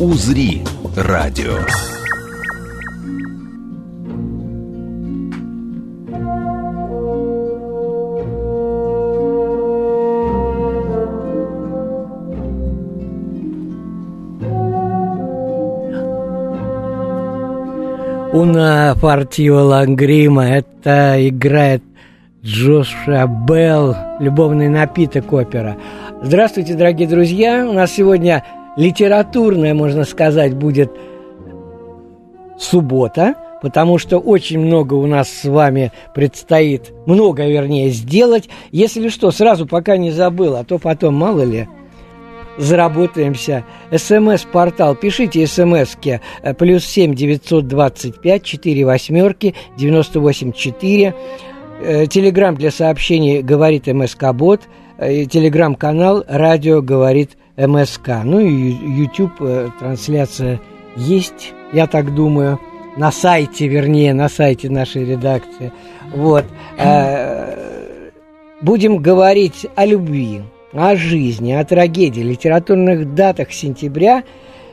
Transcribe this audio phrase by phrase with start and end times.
[0.00, 0.62] «Узри»
[0.96, 1.52] радио.
[18.32, 21.82] Уна партию Лангрима Это играет
[22.42, 25.76] Джоша Белл «Любовный напиток» опера.
[26.22, 27.66] Здравствуйте, дорогие друзья!
[27.68, 28.42] У нас сегодня
[28.76, 30.92] литературная, можно сказать, будет
[32.58, 38.48] суббота, потому что очень много у нас с вами предстоит, много, вернее, сделать.
[38.70, 41.68] Если что, сразу пока не забыл, а то потом, мало ли,
[42.58, 43.64] заработаемся.
[43.90, 44.94] СМС-портал.
[44.94, 46.20] Пишите смски.
[46.58, 51.14] Плюс семь девятьсот двадцать пять четыре восьмерки девяносто восемь четыре.
[51.80, 54.60] Телеграмм для сообщений говорит МСК Бот.
[54.98, 58.08] Телеграм-канал радио говорит МСК.
[58.24, 59.38] Ну и YouTube
[59.78, 60.60] трансляция
[60.96, 62.58] есть, я так думаю,
[62.96, 65.72] на сайте, вернее, на сайте нашей редакции.
[66.14, 66.44] Вот.
[68.60, 70.42] Будем говорить о любви
[70.72, 74.24] о жизни, о трагедии, литературных датах сентября.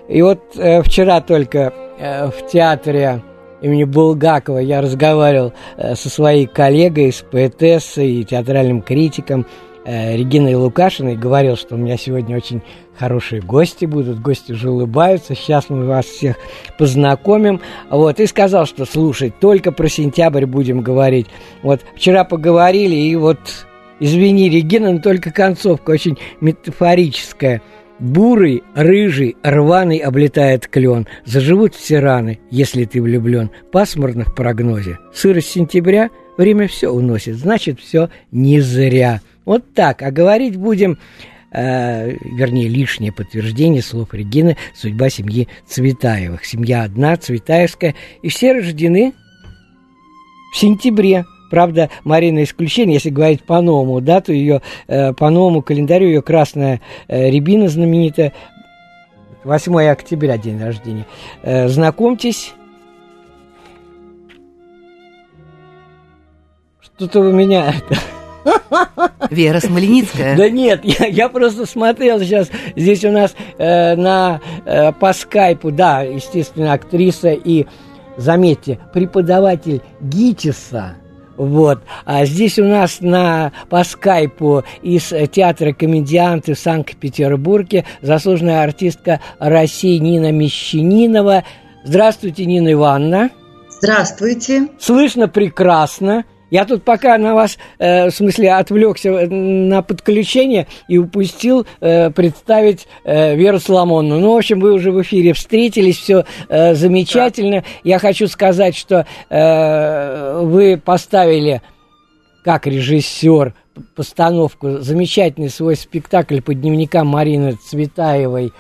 [0.08, 3.22] И вот э, вчера только э, в театре
[3.62, 9.46] имени Булгакова я разговаривал э, со своей коллегой, с поэтессой и театральным критиком э,
[9.86, 11.16] Региной Лукашиной.
[11.16, 12.62] Говорил, что у меня сегодня очень
[12.98, 16.36] хорошие гости будут, гости уже улыбаются, сейчас мы вас всех
[16.78, 17.62] познакомим.
[17.90, 21.28] Вот, и сказал, что слушай, только про сентябрь будем говорить.
[21.64, 23.40] Вот, вчера поговорили, и вот
[24.00, 27.62] Извини, Регина, но только концовка очень метафорическая.
[28.00, 31.06] Бурый, рыжий, рваный облетает клен.
[31.26, 33.52] Заживут все раны, если ты влюблен.
[33.74, 35.00] Пасмурно в прогнозе.
[35.14, 37.36] Сырость сентября, время все уносит.
[37.36, 39.20] Значит, все не зря.
[39.50, 40.04] Вот так.
[40.04, 41.00] А говорить будем
[41.52, 46.46] э, вернее, лишнее подтверждение слов Регины «Судьба семьи Цветаевых».
[46.46, 49.14] Семья одна, Цветаевская, и все рождены
[50.54, 51.26] в сентябре.
[51.50, 56.80] Правда, Марина исключение, если говорить по новому дату, ее э, по новому календарю ее красная
[57.08, 58.34] э, рябина знаменитая,
[59.46, 61.08] 8 октября день рождения.
[61.42, 62.54] Э, знакомьтесь.
[66.82, 67.74] Что-то у меня...
[69.30, 70.36] Вера Смоленицкая.
[70.36, 75.72] Да нет, я, я просто смотрел сейчас, здесь у нас э, на, э, по скайпу,
[75.72, 77.68] да, естественно, актриса и,
[78.18, 80.96] заметьте, преподаватель ГИТИСа,
[81.40, 81.80] вот.
[82.04, 89.98] А здесь у нас на, по скайпу из театра комедианты в Санкт-Петербурге заслуженная артистка России
[90.00, 91.46] Нина Мещанинова.
[91.86, 93.30] Здравствуйте, Нина Ивановна.
[93.70, 94.68] Здравствуйте.
[94.80, 96.26] Слышно прекрасно.
[96.50, 102.10] Я тут пока на вас, э, в смысле, отвлекся э, на подключение и упустил э,
[102.12, 104.20] представить э, Веру Соломонну.
[104.20, 107.62] Ну, в общем, вы уже в эфире встретились, все э, замечательно.
[107.62, 107.68] Да.
[107.84, 111.62] Я хочу сказать, что э, вы поставили
[112.44, 113.54] как режиссер
[113.96, 118.52] постановку, замечательный свой спектакль по дневникам Марины Цветаевой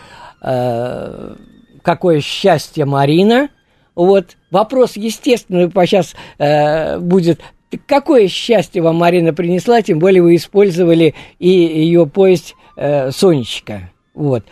[0.41, 1.35] э,
[1.81, 3.49] «Какое счастье, Марина!»
[3.95, 10.35] Вот вопрос, естественно, сейчас э, будет так какое счастье вам Марина принесла, тем более вы
[10.35, 13.91] использовали и ее повесть э, «Сонечка».
[14.15, 14.43] Вот.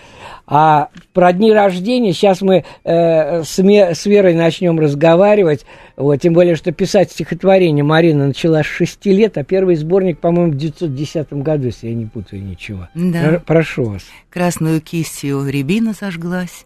[0.45, 5.65] А про дни рождения сейчас мы э, с, с Верой начнем разговаривать.
[5.97, 10.53] Вот, тем более, что писать стихотворение Марина начала с 6 лет, а первый сборник, по-моему,
[10.53, 12.87] в 1910 году, если я не путаю ничего.
[12.93, 13.41] Да.
[13.45, 14.05] Прошу вас.
[14.29, 16.65] Красную кистью рябина зажглась,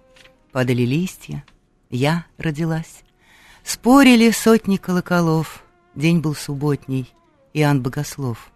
[0.51, 1.43] падали листья,
[1.90, 3.02] я родилась.
[3.64, 5.64] Спорили сотни колоколов—
[5.96, 7.14] День был субботний,
[7.53, 8.52] Иоанн Богослов.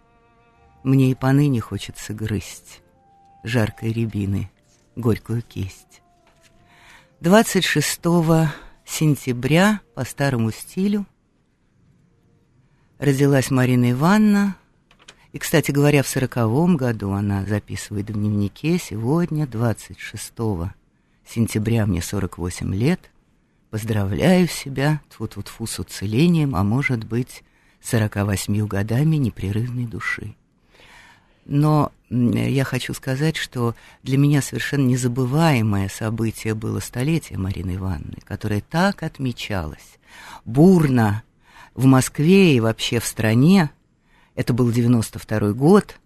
[0.82, 2.80] Мне и поныне хочется грызть
[3.44, 4.50] жаркой рябины
[4.94, 6.00] горькую кисть.
[7.20, 8.00] 26
[8.86, 11.04] сентября по старому стилю
[12.98, 14.56] родилась Марина Ивановна.
[15.32, 20.32] И, кстати говоря, в сороковом году она записывает в дневнике сегодня, 26
[21.26, 23.10] сентября, мне 48 лет–
[23.76, 27.44] Поздравляю себя, тьфу-тьфу-тьфу, с уцелением, а может быть,
[27.82, 30.34] 48 годами непрерывной души.
[31.44, 38.62] Но я хочу сказать, что для меня совершенно незабываемое событие было столетие Марины Ивановны, которое
[38.62, 39.98] так отмечалось
[40.46, 41.22] бурно
[41.74, 43.68] в Москве и вообще в стране.
[44.36, 46.00] Это был 92 год,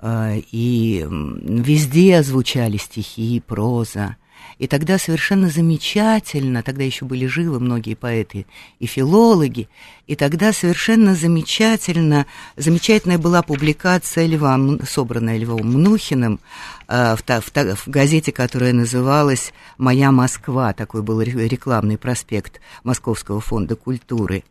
[0.00, 4.16] э, и везде звучали стихи, проза.
[4.58, 8.46] И тогда совершенно замечательно, тогда еще были живы многие поэты
[8.78, 9.68] и филологи,
[10.06, 14.58] и тогда совершенно замечательно, замечательная была публикация Льва,
[14.88, 16.40] собранная Львом Мнухиным
[16.88, 23.76] э, в, в, в газете, которая называлась «Моя Москва», такой был рекламный проспект Московского фонда
[23.76, 24.42] культуры,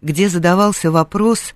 [0.00, 1.54] где задавался вопрос,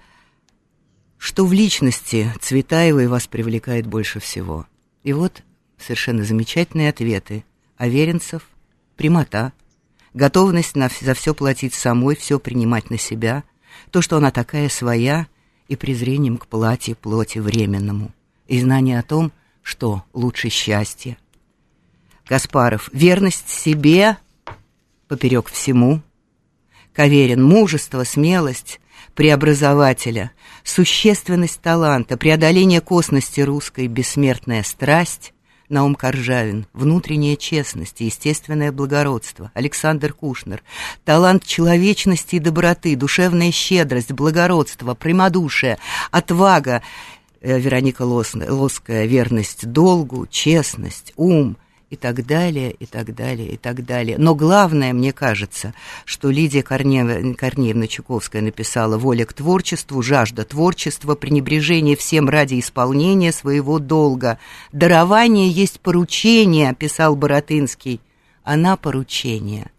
[1.17, 4.67] что в личности Цветаевой вас привлекает больше всего.
[5.03, 5.43] И вот
[5.79, 7.45] совершенно замечательные ответы–
[7.77, 8.43] Аверинцев,
[8.97, 9.53] прямота,
[10.15, 13.45] готовность на, за все платить самой, все принимать на себя,
[13.91, 15.27] то, что она такая своя,
[15.69, 18.13] и презрением к платье плоти временному,
[18.47, 19.33] и знание о том,
[19.63, 21.19] что лучше счастья.
[22.25, 24.17] Каспаров, верность себе
[25.09, 26.03] поперек всему.
[26.93, 28.81] Каверин, мужество, смелость,
[29.15, 30.33] преобразователя,
[30.65, 35.33] существенность таланта, преодоление косности русской, бессмертная страсть,
[35.69, 40.63] Наум Коржавин, внутренняя честность и естественное благородство, Александр Кушнер,
[41.05, 45.79] талант человечности и доброты, душевная щедрость, благородство, прямодушие,
[46.11, 46.83] отвага,
[47.41, 51.57] э, Вероника Лоская, верность долгу, честность, ум–
[51.89, 54.17] и так далее, и так далее, и так далее.
[54.19, 55.73] Но главное, мне кажется,
[56.05, 63.33] что Лидия Корнеевна, Корнеевна Чуковская написала «Воля к творчеству, жажда творчества, пренебрежение всем ради исполнения
[63.33, 64.39] своего долга.
[64.73, 68.01] Дарование есть поручение», писал Боротынский.
[68.43, 69.71] Она поручение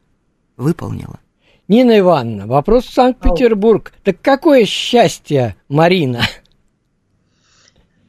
[0.55, 1.19] выполнила.
[1.67, 3.91] Нина Ивановна, вопрос в Санкт-Петербург.
[4.03, 6.21] Так какое счастье, Марина?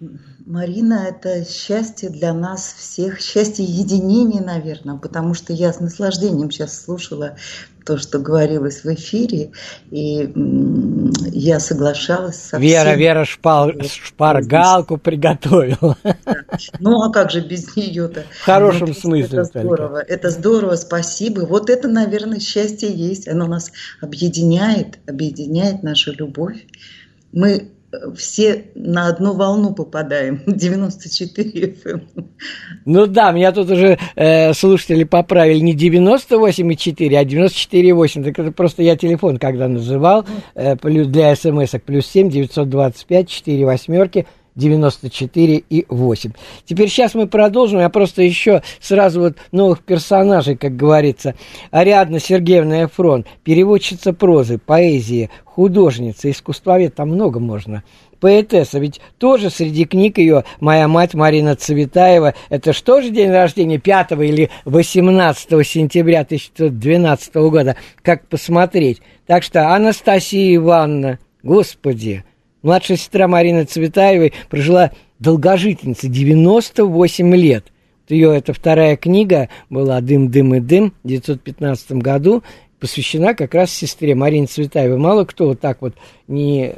[0.49, 6.85] Марина, это счастье для нас всех, счастье единения, наверное, потому что я с наслаждением сейчас
[6.85, 7.37] слушала
[7.85, 9.51] то, что говорилось в эфире,
[9.91, 10.33] и
[11.33, 12.99] я соглашалась со Вера, всем.
[12.99, 15.99] Вера шпал, шпаргалку приготовила.
[16.81, 18.25] Ну, а как же без нее-то?
[18.41, 19.41] В хорошем ну, смысле.
[19.41, 21.41] Это здорово, это здорово, спасибо.
[21.41, 23.29] Вот это, наверное, счастье есть.
[23.29, 26.65] Оно нас объединяет, объединяет нашу любовь.
[27.33, 27.71] Мы
[28.17, 32.03] все на одну волну попадаем, 94 FM.
[32.85, 38.25] Ну да, меня тут уже э, слушатели поправили не 98,4, а 94,8.
[38.25, 40.25] Так это просто я телефон когда называл,
[40.55, 44.27] э, для смс-ок плюс 7 925 4 восьмерки
[44.59, 46.33] 94 и 8.
[46.67, 47.81] Теперь сейчас мы продолжим.
[47.81, 51.35] Я просто еще сразу вот новых персонажей, как говорится.
[51.71, 57.85] Ариадна Сергеевна Эфрон, переводчица прозы, поэзии, художница, искусствовед, там много можно.
[58.21, 63.79] Поэтесса, ведь тоже среди книг ее «Моя мать» Марина Цветаева, это что же день рождения
[63.79, 69.01] 5 или 18 сентября 1912 года, как посмотреть.
[69.27, 72.25] Так что Анастасия Ивановна, господи,
[72.69, 77.65] Младшая сестра Марины Цветаевой прожила долгожительница, 98 лет.
[78.11, 82.43] Ее эта вторая книга была «Дым, дым и дым» в 1915 году,
[82.79, 84.99] посвящена как раз сестре Марине Цветаевой.
[84.99, 85.95] Мало кто вот так вот
[86.27, 86.75] не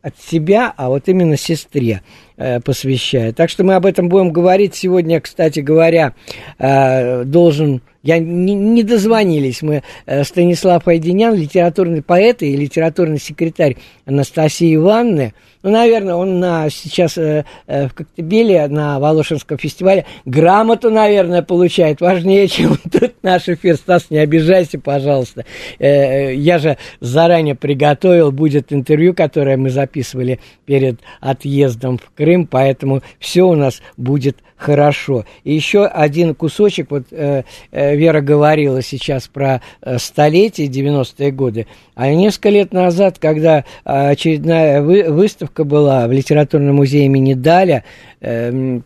[0.00, 2.00] от себя, а вот именно сестре
[2.38, 3.36] э, посвящает.
[3.36, 6.14] Так что мы об этом будем говорить сегодня, кстати говоря,
[6.58, 9.82] э, должен я не, не дозвонились мы.
[10.06, 15.34] Э, Станислав Айденян, литературный поэт и литературный секретарь Анастасии Ивановны.
[15.66, 22.00] Ну, наверное, он на, сейчас э, э, в Коктебеле на Волошинском фестивале грамоту, наверное, получает.
[22.00, 23.74] Важнее, чем тут наш эфир.
[23.74, 25.44] Стас, не обижайся, пожалуйста.
[25.80, 33.02] Э, я же заранее приготовил, будет интервью, которое мы записывали перед отъездом в Крым, поэтому
[33.18, 35.24] все у нас будет хорошо.
[35.44, 41.66] И еще один кусочек, вот э, э, Вера говорила сейчас про э, столетие, 90-е годы,
[41.94, 47.84] а несколько лет назад, когда э, очередная вы, выставка была в литературном музее имени Даля,
[48.20, 48.80] э,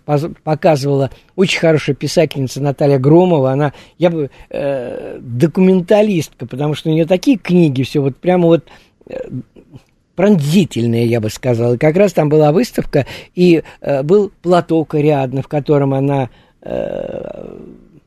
[0.44, 7.06] показывала очень хорошая писательница Наталья Громова, она, я бы, э, документалистка, потому что у нее
[7.06, 8.64] такие книги, все вот прямо вот
[9.08, 9.16] э,
[10.14, 11.74] пронзительные, я бы сказал.
[11.74, 13.62] И как раз там была выставка, и
[14.02, 16.28] был платок Ариадны, в котором она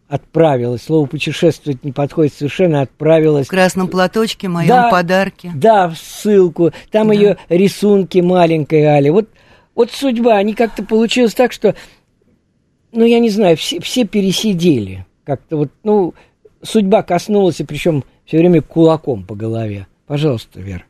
[0.07, 0.83] отправилась.
[0.83, 3.47] Слово путешествовать не подходит совершенно, отправилась.
[3.47, 5.51] В красном платочке, моем да, подарке.
[5.55, 6.71] Да, в ссылку.
[6.91, 7.13] Там да.
[7.13, 9.09] ее рисунки маленькой Али.
[9.09, 9.29] Вот,
[9.75, 11.75] вот судьба, они как-то получилось так, что,
[12.91, 15.05] ну, я не знаю, все, все пересидели.
[15.25, 16.13] Как-то вот, ну,
[16.61, 19.87] судьба коснулась, и причем все время кулаком по голове.
[20.05, 20.83] Пожалуйста, Вера.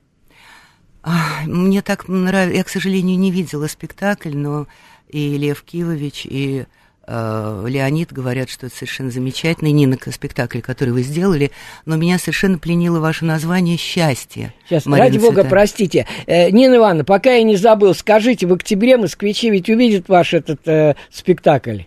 [1.46, 4.68] Мне так нравится, я, к сожалению, не видела спектакль, но
[5.10, 6.66] и Лев Кивович, и
[7.08, 11.52] Леонид говорят, что это совершенно замечательный Нина спектакль, который вы сделали,
[11.86, 14.54] но меня совершенно пленило ваше название «Счастье».
[14.66, 16.08] Сейчас, Марина ради бога, простите.
[16.28, 20.66] Э, Нина Ивановна, пока я не забыл, скажите, в октябре москвичи ведь увидят ваш этот
[20.68, 21.82] э, спектакль?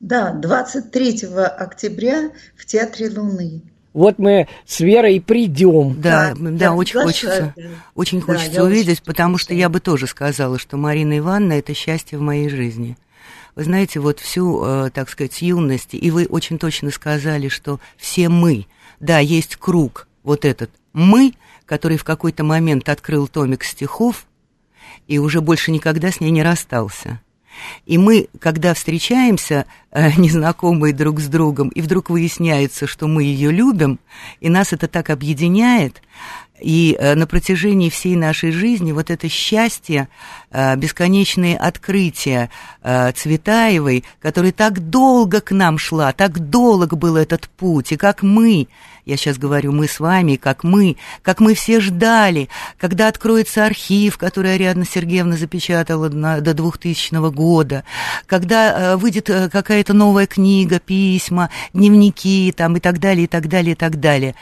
[0.00, 6.00] Да, 23 октября в Театре Луны вот мы с Верой придем.
[6.00, 7.54] Да, да, да очень хочется,
[7.94, 11.74] очень да, хочется увидеть, очень потому что я бы тоже сказала, что Марина Ивановна– это
[11.74, 12.96] счастье в моей жизни.
[13.54, 18.28] Вы знаете, вот всю, э, так сказать, юность, и вы очень точно сказали, что все
[18.28, 18.66] мы,
[18.98, 21.34] да, есть круг, вот этот мы,
[21.66, 24.26] который в какой-то момент открыл томик стихов
[25.06, 27.20] и уже больше никогда с ней не расстался.
[27.84, 33.50] И мы, когда встречаемся, э, незнакомые друг с другом, и вдруг выясняется, что мы ее
[33.50, 33.98] любим,
[34.40, 36.02] и нас это так объединяет,
[36.60, 40.08] и э, на протяжении всей нашей жизни вот это счастье,
[40.50, 42.50] э, бесконечные открытия
[42.82, 48.22] э, Цветаевой, которая так долго к нам шла, так долг был этот путь, и как
[48.22, 48.68] мы
[49.04, 54.16] я сейчас говорю мы с вами, как мы, как мы все ждали, когда откроется архив,
[54.16, 57.82] который Ариадна Сергеевна запечатала до 2000 года,
[58.26, 63.76] когда выйдет какая-то новая книга, письма, дневники там и так далее, и так далее, и
[63.76, 64.36] так далее.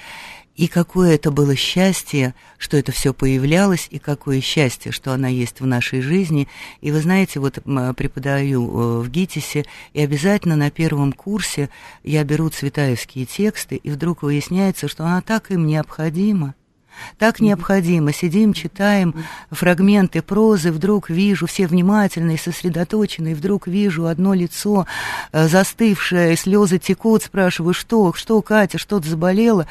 [0.61, 5.62] И какое это было счастье, что это все появлялось, и какое счастье, что она есть
[5.62, 6.49] в нашей жизни.
[6.83, 7.61] И вы знаете, вот
[7.97, 9.64] преподаю э, в ГИТИСе,
[9.95, 11.71] и обязательно на первом курсе
[12.05, 16.55] я беру цветаевские тексты, и вдруг выясняется, что она так им необходима.
[17.17, 18.12] Так необходимо.
[18.12, 19.14] Сидим, читаем
[19.50, 24.87] фрагменты прозы, вдруг вижу, все внимательные, сосредоточенные, вдруг вижу одно лицо
[25.33, 29.67] э, застывшее, слезы текут, спрашиваю, что, что, Катя, что-то заболела?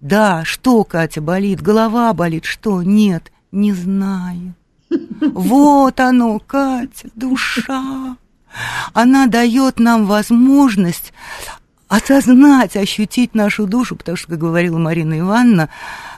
[0.00, 1.60] Да, что, Катя, болит?
[1.60, 2.44] Голова болит?
[2.44, 2.82] Что?
[2.82, 4.54] Нет, не знаю.
[5.20, 8.16] Вот оно, Катя, душа.
[8.94, 11.12] Она дает нам возможность
[11.88, 15.68] осознать, ощутить нашу душу, потому что, как говорила Марина Ивановна,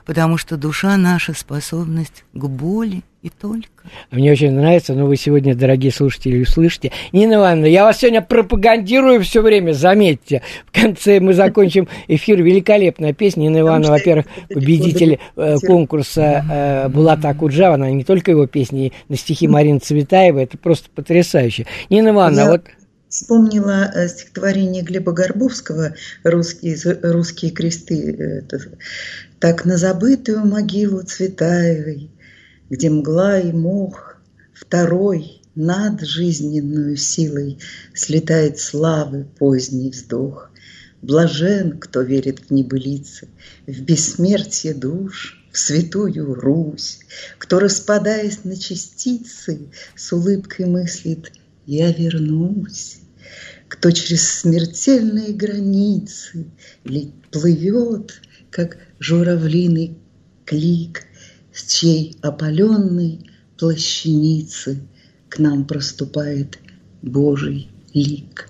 [0.05, 3.69] потому что душа наша способность к боли и только.
[4.11, 6.91] Мне очень нравится, но вы сегодня, дорогие слушатели, услышите.
[7.13, 10.43] Нина Ивановна, я вас сегодня пропагандирую все время, заметьте.
[10.67, 12.43] В конце мы закончим эфир.
[12.43, 13.43] Великолепная песня.
[13.43, 19.17] Нина Ивановна, во-первых, победитель э, конкурса э, Булата Акуджава, она не только его песни, на
[19.17, 21.67] стихи Марины Цветаевой, это просто потрясающе.
[21.91, 22.63] Нина Ивановна, вот
[23.09, 28.45] вспомнила э, стихотворение Глеба Горбовского «Русские, русские кресты».
[29.39, 32.11] Так на забытую могилу Цветаевой,
[32.73, 34.17] Где мгла и мох,
[34.55, 37.59] второй над жизненную силой
[37.93, 40.51] Слетает славы поздний вздох.
[41.03, 43.29] Блажен, кто верит в небылицы,
[43.67, 47.01] В бессмертие душ, в святую Русь,
[47.37, 51.31] Кто, распадаясь на частицы, С улыбкой мыслит
[51.67, 53.01] «Я вернусь»
[53.69, 56.45] кто через смертельные границы
[57.31, 59.97] плывет, как журавлиный
[60.45, 61.05] клик,
[61.55, 64.81] с чьей опаленной плащаницы
[65.29, 66.59] к нам проступает
[67.03, 68.49] Божий лик.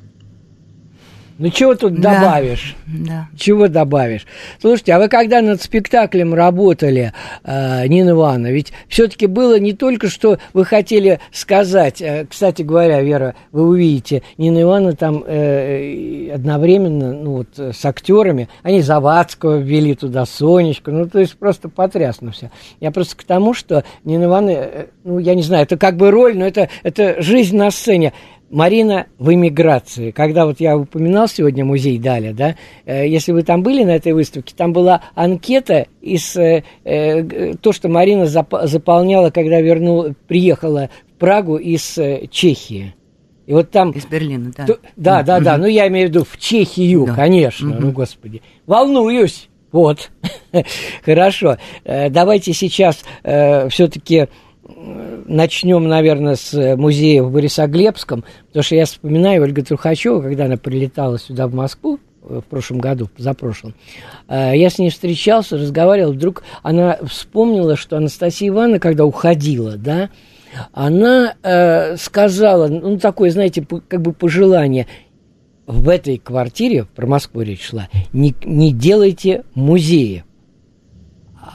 [1.43, 2.77] Ну, чего тут да, добавишь?
[2.87, 3.27] Да.
[3.37, 4.27] Чего добавишь?
[4.61, 10.09] Слушайте, а вы когда над спектаклем работали, э, Нина Ивановна, ведь все-таки было не только,
[10.09, 17.13] что вы хотели сказать, э, кстати говоря, Вера, вы увидите, Нина Ивановна там э, одновременно,
[17.13, 22.53] ну, вот, с актерами, они Завадского ввели туда, Сонечку, ну, то есть просто потрясно все.
[22.79, 26.13] Я просто к тому, что Нина Ивановна, э, ну, я не знаю, это как бы
[26.13, 28.13] роль, но это, это жизнь на сцене.
[28.53, 30.11] Марина в эмиграции.
[30.11, 34.13] Когда вот я упоминал сегодня музей Даля, да, э, если вы там были на этой
[34.13, 40.91] выставке, там была анкета из э, э, то, что Марина зап- заполняла, когда вернул, приехала
[41.09, 42.95] в Прагу из э, Чехии.
[43.47, 43.91] И вот там...
[43.91, 44.67] Из Берлина, да.
[44.67, 47.15] То, да, да, да, ну я имею в виду в Чехию, да.
[47.15, 48.43] конечно, ну господи.
[48.67, 49.49] Волнуюсь.
[49.73, 50.11] Вот.
[51.05, 51.57] Хорошо.
[51.85, 54.29] Э, давайте сейчас э, все-таки
[55.27, 60.57] начнем, наверное, с э, музея в Борисоглебском, потому что я вспоминаю Ольгу Трухачеву, когда она
[60.57, 63.75] прилетала сюда, в Москву, э, в прошлом году, за прошлым,
[64.29, 70.11] э, я с ней встречался, разговаривал, вдруг она вспомнила, что Анастасия Ивановна, когда уходила, да,
[70.73, 74.87] она э, сказала, ну, такое, знаете, как бы пожелание,
[75.67, 80.25] в этой квартире, про Москву речь шла, не, не делайте музея,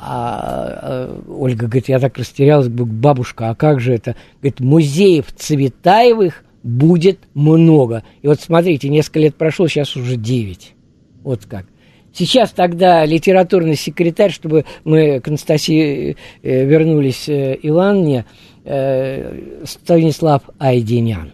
[0.01, 4.15] а, а, Ольга говорит, я так растерялась, бабушка, а как же это?
[4.41, 8.03] Говорит, музеев Цветаевых будет много.
[8.21, 10.73] И вот смотрите, несколько лет прошло, сейчас уже 9.
[11.23, 11.65] Вот как.
[12.13, 18.25] Сейчас тогда литературный секретарь, чтобы мы к Анастасии э, вернулись э, Ивановне,
[18.65, 21.33] э, Станислав Айдинян.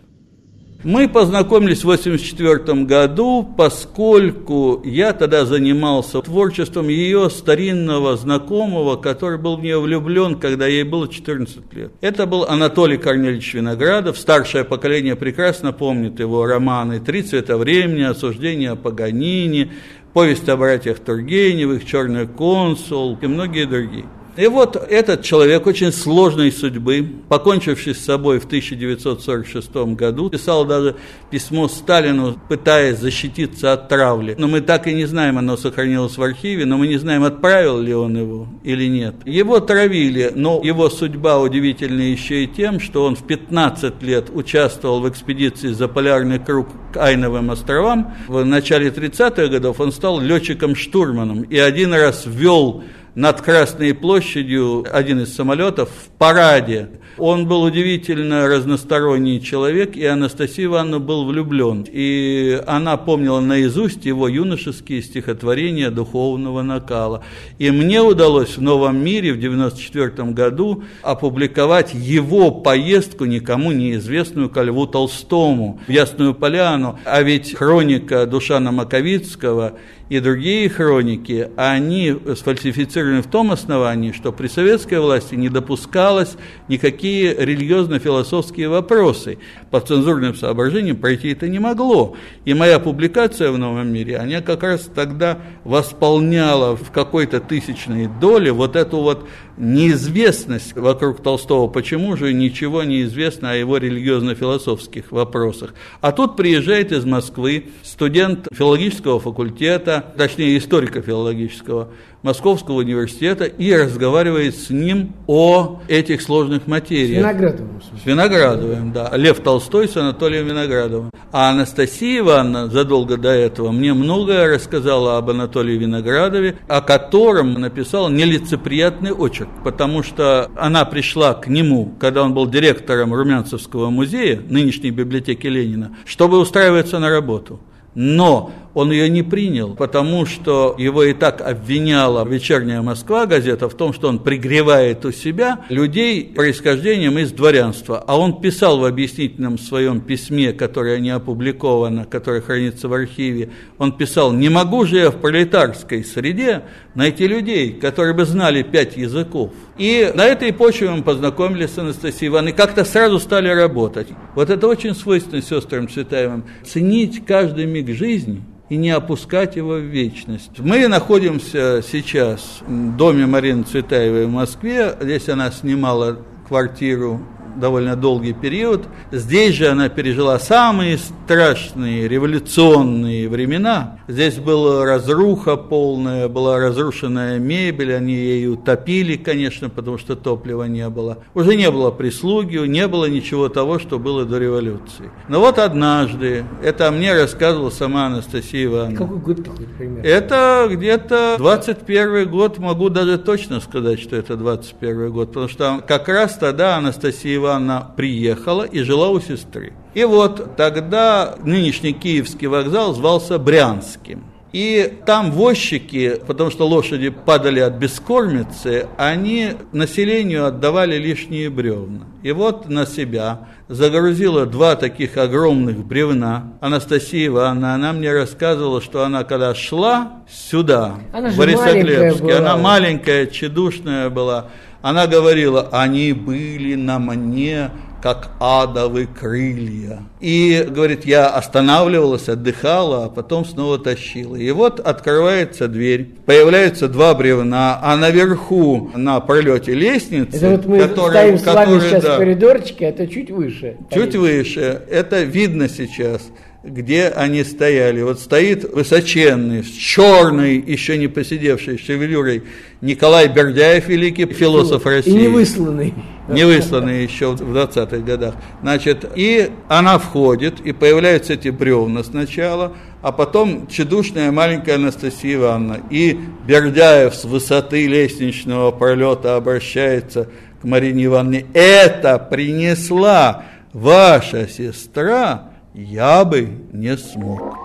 [0.83, 9.55] Мы познакомились в 1984 году, поскольку я тогда занимался творчеством ее старинного знакомого, который был
[9.55, 11.93] в нее влюблен, когда ей было 14 лет.
[12.01, 14.17] Это был Анатолий Корнельевич Виноградов.
[14.17, 19.71] Старшее поколение прекрасно помнит его романы «Три цвета времени», «Осуждение о Паганини»,
[20.11, 24.05] «Повесть о братьях Тургеневых», «Черный консул» и многие другие.
[24.35, 30.95] И вот этот человек очень сложной судьбы, покончивший с собой в 1946 году, писал даже
[31.29, 34.35] письмо Сталину, пытаясь защититься от травли.
[34.37, 37.79] Но мы так и не знаем, оно сохранилось в архиве, но мы не знаем, отправил
[37.79, 39.15] ли он его или нет.
[39.25, 45.01] Его травили, но его судьба удивительна еще и тем, что он в 15 лет участвовал
[45.01, 48.15] в экспедиции за полярный круг к Айновым островам.
[48.27, 52.83] В начале 30-х годов он стал летчиком-штурманом и один раз ввел
[53.15, 56.89] над Красной площадью один из самолетов в параде.
[57.17, 61.85] Он был удивительно разносторонний человек, и Анастасия Ивановна был влюблен.
[61.87, 67.23] И она помнила наизусть его юношеские стихотворения духовного накала.
[67.59, 74.63] И мне удалось в «Новом мире» в 1994 году опубликовать его поездку, никому неизвестную, ко
[74.63, 76.97] Льву Толстому, в Ясную Поляну.
[77.05, 79.73] А ведь хроника Душана Маковицкого
[80.09, 86.35] и другие хроники, они сфальсифицированы в том основании, что при советской власти не допускалось
[86.67, 89.37] никакие религиозно-философские вопросы.
[89.71, 92.15] По цензурным соображениям пройти это не могло.
[92.45, 98.51] И моя публикация в «Новом мире», она как раз тогда восполняла в какой-то тысячной доле
[98.51, 101.67] вот эту вот неизвестность вокруг Толстого.
[101.67, 105.73] Почему же ничего не известно о его религиозно-философских вопросах?
[106.01, 111.89] А тут приезжает из Москвы студент филологического факультета, точнее историко-филологического,
[112.23, 117.19] Московского университета и разговаривает с ним о этих сложных материях.
[117.19, 117.81] С Виноградовым.
[117.81, 119.11] С Виноградовым, да.
[119.15, 121.11] Лев Толстой с Анатолием Виноградовым.
[121.33, 128.07] А Анастасия Ивановна задолго до этого мне многое рассказала об Анатолии Виноградове, о котором написала
[128.07, 134.91] нелицеприятный очерк, потому что она пришла к нему, когда он был директором Румянцевского музея, нынешней
[134.91, 137.59] библиотеки Ленина, чтобы устраиваться на работу.
[137.95, 143.75] Но он ее не принял, потому что его и так обвиняла «Вечерняя Москва» газета в
[143.75, 148.03] том, что он пригревает у себя людей происхождением из дворянства.
[148.05, 153.91] А он писал в объяснительном своем письме, которое не опубликовано, которое хранится в архиве, он
[153.91, 156.63] писал «Не могу же я в пролетарской среде
[156.95, 159.51] найти людей, которые бы знали пять языков».
[159.77, 164.07] И на этой почве мы познакомились с Анастасией Ивановной, как-то сразу стали работать.
[164.35, 166.45] Вот это очень свойственно сестрам Цветаевым.
[166.63, 170.57] Ценить каждый миг жизни– и не опускать его в вечность.
[170.57, 174.95] Мы находимся сейчас в доме Марины Цветаевой в Москве.
[174.99, 176.17] Здесь она снимала
[176.47, 177.21] квартиру
[177.55, 178.85] довольно долгий период.
[179.11, 183.99] Здесь же она пережила самые страшные революционные времена.
[184.07, 190.87] Здесь была разруха полная, была разрушенная мебель, они ее утопили, конечно, потому что топлива не
[190.89, 191.19] было.
[191.33, 195.11] Уже не было прислуги, не было ничего того, что было до революции.
[195.29, 198.97] Но вот однажды, это мне рассказывала сама Анастасия Ивановна.
[198.97, 200.05] Какой год такой, примерно?
[200.05, 206.07] Это где-то 21 год, могу даже точно сказать, что это 21 год, потому что как
[206.07, 209.73] раз тогда Анастасия Ивановна приехала и жила у сестры.
[209.93, 214.23] И вот тогда нынешний Киевский вокзал звался Брянским.
[214.53, 222.01] И там возчики, потому что лошади падали от бескормицы, они населению отдавали лишние бревна.
[222.21, 226.53] И вот на себя загрузила два таких огромных бревна.
[226.61, 233.25] Анастасия Ивановна, она мне рассказывала, что она когда шла сюда, она в Борисоглебске, она маленькая,
[233.25, 234.49] чедушная была,
[234.83, 239.99] она говорила, они были на мне как адовы крылья.
[240.19, 244.35] И, говорит, я останавливалась, отдыхала, а потом снова тащила.
[244.35, 250.79] И вот открывается дверь, появляются два бревна, а наверху, на пролете лестницы, Это вот мы
[250.79, 253.77] которые, стоим с вами которые, сейчас да, в коридорчике, это чуть выше.
[253.89, 254.81] Чуть выше.
[254.89, 256.23] Это видно сейчас
[256.63, 258.01] где они стояли.
[258.01, 262.43] Вот стоит высоченный, с черной, еще не посидевшей шевелюрой
[262.79, 265.11] Николай Бердяев, великий философ России.
[265.11, 265.93] И не высланный.
[266.29, 268.35] Не высланный еще в 20-х годах.
[268.61, 272.71] Значит, и она входит, и появляются эти бревна сначала,
[273.01, 275.81] а потом чедушная маленькая Анастасия Ивановна.
[275.89, 280.29] И Бердяев с высоты лестничного пролета обращается
[280.61, 281.45] к Марине Ивановне.
[281.53, 287.57] Это принесла ваша сестра, я бы не смог.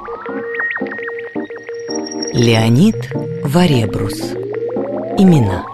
[2.32, 2.96] Леонид
[3.44, 4.32] Варебрус.
[5.18, 5.64] Имена.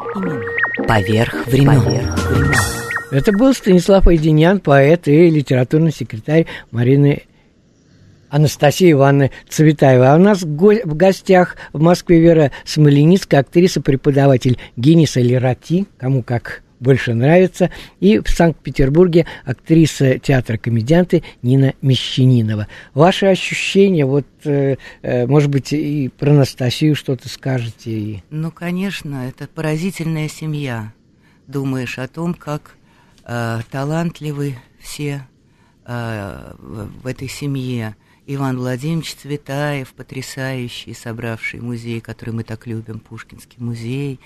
[0.89, 2.13] Поверх времен.
[3.11, 7.23] Это был Станислав Айденян, поэт и литературный секретарь Марины
[8.31, 10.13] Анастасия Ивановна Цветаева.
[10.13, 16.64] А у нас в гостях в Москве Вера Смоленицкая, актриса, преподаватель Гениса Лерати, кому как
[16.81, 17.71] больше нравится.
[18.01, 22.69] И в Санкт-Петербурге актриса театра-комедианты Нина Мещанинова.
[22.95, 28.23] Ваши ощущения, вот, э, э, может быть, и про Анастасию что-то скажете?
[28.31, 30.93] Ну, конечно, это поразительная семья.
[31.47, 32.77] Думаешь о том, как
[33.25, 35.27] э, талантливы все
[35.87, 43.59] э, в этой семье Иван Владимирович Цветаев, потрясающий, собравший музей, который мы так любим, Пушкинский
[43.59, 44.19] музей,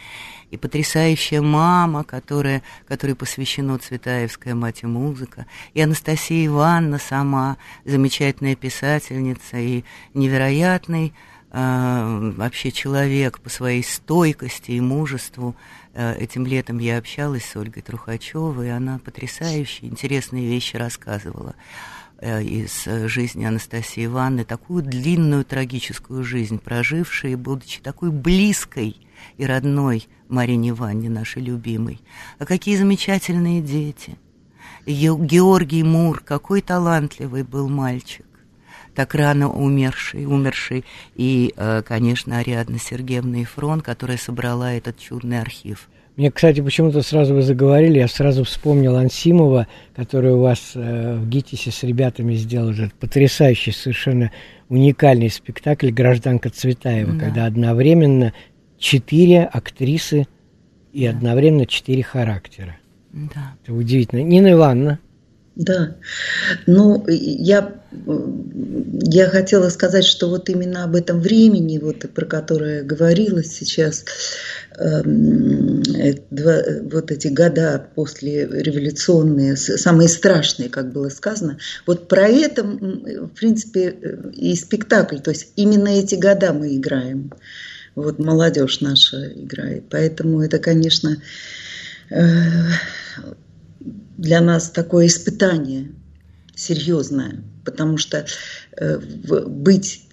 [0.52, 8.54] и потрясающая мама, которая, которой посвящена Цветаевская мать и музыка, и Анастасия Ивановна сама, замечательная
[8.54, 9.82] писательница и
[10.14, 11.12] невероятный
[11.50, 15.56] э, вообще человек по своей стойкости и мужеству.
[15.94, 21.56] Э, этим летом я общалась с Ольгой Трухачевой, и она потрясающие, интересные вещи рассказывала.
[22.20, 28.96] Э, из э, жизни Анастасии Ивановны, такую длинную трагическую жизнь прожившей, будучи такой близкой
[29.37, 32.00] и родной Марине Ивановне, нашей любимой.
[32.40, 34.16] А какие замечательные дети!
[34.85, 38.24] Георгий Мур, какой талантливый был мальчик
[38.94, 45.88] так рано умерший, умерший, и, э, конечно, Ариадна Сергеевна Ефрон, которая собрала этот чудный архив.
[46.18, 51.28] Мне, кстати, почему-то сразу вы заговорили, я сразу вспомнил Ансимова, который у вас э, в
[51.28, 54.33] ГИТИСе с ребятами сделал этот потрясающий, совершенно
[54.68, 57.20] уникальный спектакль «Гражданка Цветаева», да.
[57.20, 58.35] когда одновременно
[58.78, 60.26] четыре актрисы
[60.92, 61.11] и да.
[61.11, 62.76] одновременно четыре характера.
[63.12, 63.54] Да.
[63.62, 64.20] Это удивительно.
[64.20, 64.98] Нина Ивановна.
[65.59, 65.97] Да,
[66.66, 73.53] ну, я, я хотела сказать, что вот именно об этом времени, вот, про которое говорилось
[73.53, 74.05] сейчас,
[74.81, 75.83] Эм,
[76.31, 76.59] два,
[76.92, 83.97] вот эти года после революционные, самые страшные, как было сказано, вот про это, в принципе,
[84.37, 87.33] и спектакль, то есть именно эти года мы играем.
[87.97, 89.87] Вот молодежь наша играет.
[89.90, 91.21] Поэтому это, конечно,
[92.11, 92.23] э,
[94.18, 95.92] для нас такое испытание
[96.54, 98.26] серьезное, потому что
[98.76, 100.04] э, быть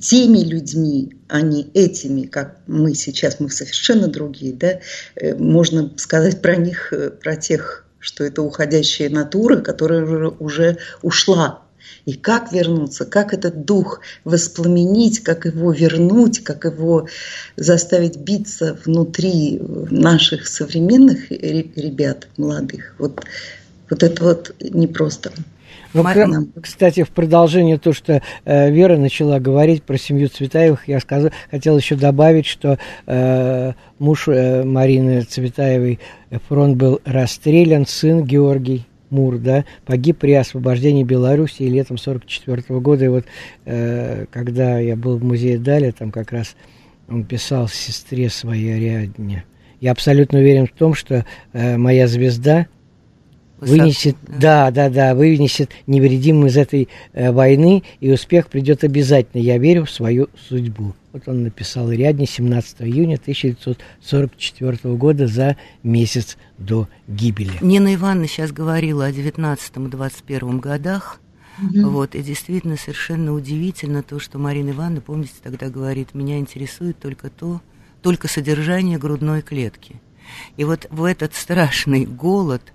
[0.00, 4.80] теми людьми, а не этими, как мы сейчас, мы совершенно другие, да,
[5.14, 11.62] э, можно сказать про них, э, про тех, что это уходящая натура, которая уже ушла.
[12.04, 17.08] И как вернуться, как этот дух воспламенить, как его вернуть, как его
[17.56, 22.94] заставить биться внутри наших современных ребят, молодых.
[22.98, 23.20] Вот,
[23.88, 25.32] вот это вот непросто.
[25.92, 26.04] Ну,
[26.62, 31.76] кстати, в продолжение то, что э, Вера начала говорить про семью Цветаевых, я сказал, хотел
[31.76, 35.98] еще добавить, что э, муж э, Марины Цветаевой,
[36.48, 43.04] фронт был расстрелян, сын Георгий Мур, да, погиб при освобождении Беларуси летом 44 -го года.
[43.04, 43.24] И вот
[43.66, 46.56] э, когда я был в музее Дали, там как раз
[47.08, 49.44] он писал сестре своей Ариадне.
[49.80, 52.66] Я абсолютно уверен в том, что э, моя звезда
[53.58, 59.40] вынесет, да, да, да, вынесет невредимым из этой э, войны, и успех придет обязательно.
[59.40, 60.94] Я верю в свою судьбу.
[61.12, 67.52] Вот он написал Рядни 17 июня 1944 года за месяц до гибели.
[67.60, 71.20] Нина Ивановна сейчас говорила о 19-21 годах.
[71.58, 71.90] Угу.
[71.90, 77.28] Вот, и действительно совершенно удивительно то, что Марина Ивановна, помните, тогда говорит, меня интересует только
[77.28, 77.60] то,
[78.02, 80.00] только содержание грудной клетки.
[80.56, 82.62] И вот в этот страшный голод–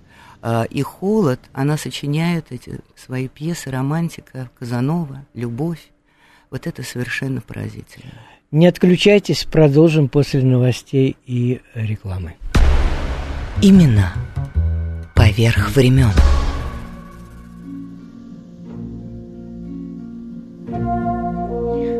[0.48, 5.90] а, и холод, она сочиняет эти свои пьесы, романтика, Казанова, любовь.
[6.50, 8.12] Вот это совершенно поразительно.
[8.52, 12.34] Не отключайтесь, продолжим после новостей и рекламы.
[13.60, 14.12] Именно
[15.14, 16.10] поверх времен.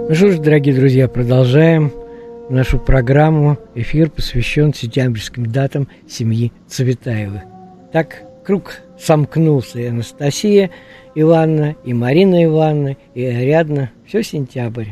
[0.09, 1.93] Ну что ж, дорогие друзья, продолжаем
[2.49, 3.59] нашу программу.
[3.75, 7.43] Эфир посвящен сентябрьским датам семьи Цветаевых.
[7.93, 10.71] Так круг сомкнулся и Анастасия
[11.17, 13.91] Ивановна, и Марина Ивановна, и Ариадна.
[14.07, 14.91] Все сентябрь.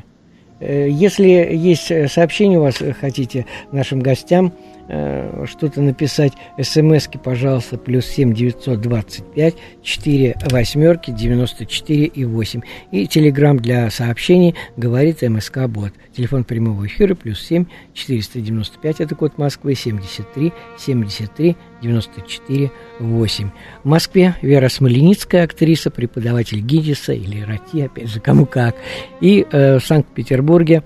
[0.58, 4.52] Э, если есть сообщение у вас, э, хотите нашим гостям–
[4.86, 12.60] Э, что-то написать, смски, пожалуйста, плюс 7 925 4 восьмерки 94 и 8.
[12.90, 15.92] И телеграмм для сообщений говорит МСК Бот.
[16.14, 22.70] Телефон прямого эфира плюс 7 495, это код Москвы, 73 73 94
[23.00, 23.50] 8.
[23.84, 28.76] В Москве Вера Смоленицкая, актриса, преподаватель ГИДИСа или РАТИ, опять же, кому как.
[29.20, 30.82] И э, в Санкт-Петербурге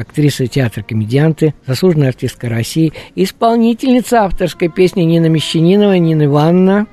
[0.00, 6.86] актриса театра комедианты, заслуженная артистка России, исполнительница авторской песни Нина Мещанинова, Нина Ивановна.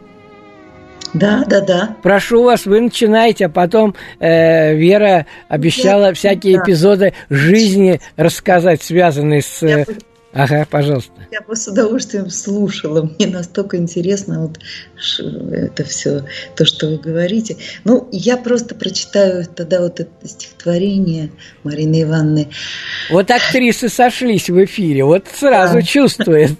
[1.13, 1.95] Да, да, да.
[2.03, 6.63] Прошу вас, вы начинаете, а потом э, Вера обещала Я- всякие да.
[6.63, 9.61] эпизоды жизни рассказать, связанные с...
[9.61, 9.97] Я э, бы-
[10.37, 11.11] Ага, пожалуйста.
[11.31, 13.09] Я бы с удовольствием слушала.
[13.17, 14.59] Мне настолько интересно вот
[15.51, 17.57] это все, то, что вы говорите.
[17.83, 21.31] Ну, я просто прочитаю тогда вот это стихотворение
[21.63, 22.49] Марины Ивановны.
[23.09, 25.81] Вот актрисы сошлись в эфире, вот сразу Да.
[25.81, 26.51] чувствует.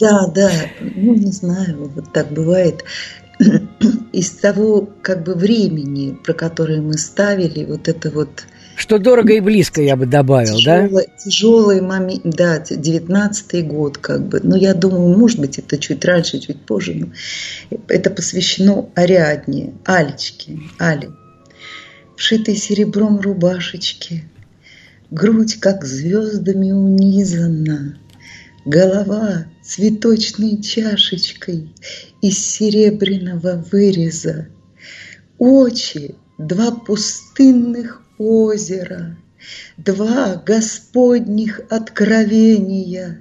[0.00, 0.50] Да, да,
[0.80, 2.84] ну, не знаю, вот так бывает.
[4.12, 8.44] Из того, как бы, времени, про которое мы ставили, вот это вот
[8.78, 10.84] Что дорого и близко, я бы добавил, да?
[10.86, 14.38] тяжелый, тяжелый момент, да, девятнадцатый год, как бы.
[14.40, 16.94] Но я думаю, может быть, это чуть раньше, чуть позже.
[16.94, 17.08] Но
[17.88, 21.10] это посвящено Ариадне, Алечке, Але.
[22.16, 24.22] Вшитой серебром рубашечки,
[25.10, 27.98] грудь, как звездами унизана,
[28.64, 31.74] голова цветочной чашечкой
[32.22, 34.46] из серебряного выреза,
[35.36, 39.16] очи два пустынных озера,
[39.76, 43.18] два господних откровения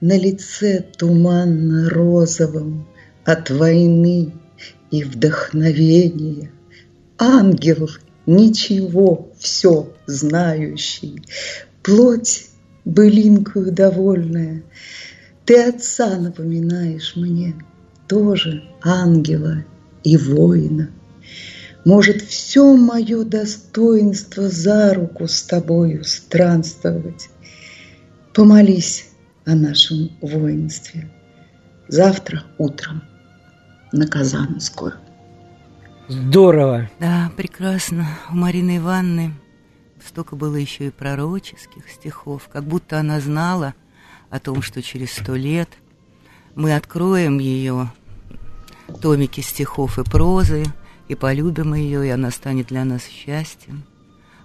[0.00, 2.86] на лице туманно-розовом
[3.24, 4.32] от войны
[4.90, 6.50] и вдохновения.
[7.18, 7.90] Ангел
[8.26, 11.22] ничего все знающий,
[11.82, 12.46] плоть
[12.84, 14.62] былинкую довольная,
[15.44, 17.54] ты отца напоминаешь мне,
[18.08, 19.64] тоже ангела
[20.04, 20.90] и воина.
[21.84, 27.28] Может, все мое достоинство за руку с тобою странствовать.
[28.32, 29.08] Помолись
[29.44, 31.10] о нашем воинстве.
[31.88, 33.02] Завтра утром
[33.90, 34.94] на Казанскую.
[36.08, 36.88] Здорово.
[37.00, 38.06] Да, прекрасно.
[38.30, 39.34] У Марины Ивановны
[40.04, 43.74] столько было еще и пророческих стихов, как будто она знала
[44.30, 45.68] о том, что через сто лет
[46.54, 47.90] мы откроем ее
[49.00, 50.64] томики стихов и прозы,
[51.12, 53.84] и полюбим ее, и она станет для нас счастьем.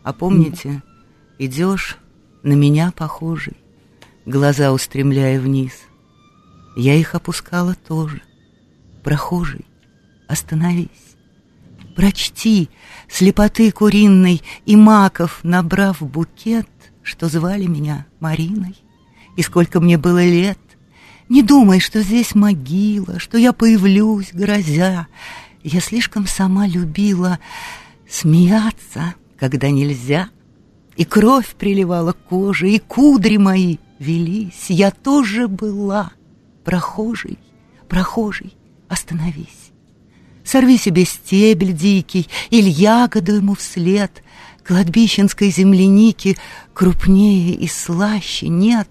[0.04, 0.84] А помните,
[1.40, 1.98] идешь
[2.44, 3.58] на меня похожий,
[4.26, 5.74] глаза устремляя вниз.
[6.76, 8.22] Я их опускала тоже.
[9.04, 9.66] Прохожий,
[10.28, 10.90] остановись.
[11.96, 12.70] Прочти
[13.10, 16.70] слепоты куриной и маков, набрав букет,
[17.02, 18.76] что звали меня Мариной.
[19.38, 20.60] И сколько мне было лет,
[21.30, 25.08] не думай, что здесь могила, что я появлюсь, грозя.
[25.64, 27.40] Я слишком сама любила
[28.10, 30.30] смеяться, когда нельзя.
[30.96, 34.66] И кровь приливала к коже, и кудри мои велись.
[34.70, 36.12] Я тоже была
[36.64, 37.38] прохожей,
[37.88, 38.56] прохожей,
[38.88, 39.72] остановись.
[40.44, 44.24] Сорви себе стебель дикий или ягоду ему вслед.
[44.66, 46.38] Кладбищенской земляники
[46.74, 48.90] крупнее и слаще нет.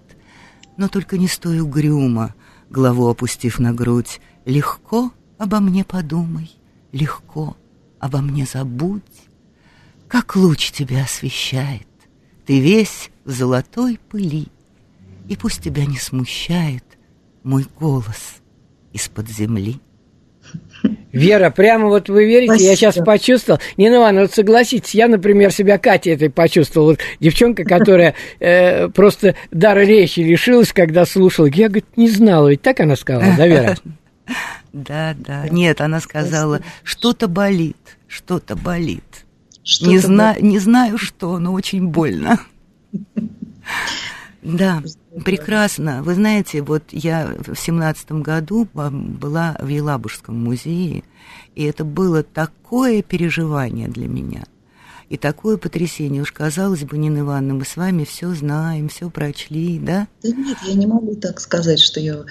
[0.76, 2.34] Но только не стой угрюмо,
[2.70, 4.20] главу опустив на грудь.
[4.44, 6.50] Легко обо мне подумай,
[6.92, 7.56] легко
[7.98, 9.02] обо мне забудь.
[10.08, 11.86] Как луч тебя освещает,
[12.46, 14.46] ты весь в золотой пыли.
[15.28, 16.84] И пусть тебя не смущает
[17.42, 18.36] мой голос
[18.92, 19.80] из-под земли.
[21.12, 22.76] Вера, прямо вот вы верите, я Спасибо.
[22.76, 23.60] сейчас почувствовал.
[23.76, 26.88] Нина Ивановна, вот согласитесь, я, например, себя Катей этой почувствовал.
[26.88, 31.46] Вот девчонка, которая э, просто дара речи лишилась, когда слушала.
[31.46, 33.76] Я, говорит, не знала, ведь так она сказала, да, Вера?
[34.84, 35.48] Да, да.
[35.48, 39.24] Нет, она сказала, что-то болит, что-то болит.
[39.64, 42.38] Что-то Не, зна- не знаю что, но очень больно.
[44.42, 44.82] Да,
[45.24, 46.02] прекрасно.
[46.02, 51.02] Вы знаете, вот я в семнадцатом году была в Елабужском музее,
[51.54, 54.44] и это было такое переживание для меня.
[55.08, 56.22] И такое потрясение.
[56.22, 60.08] Уж казалось бы, Нина Ивановна, мы с вами все знаем, все прочли, да?
[60.22, 62.24] Да нет, я не могу так сказать, что я...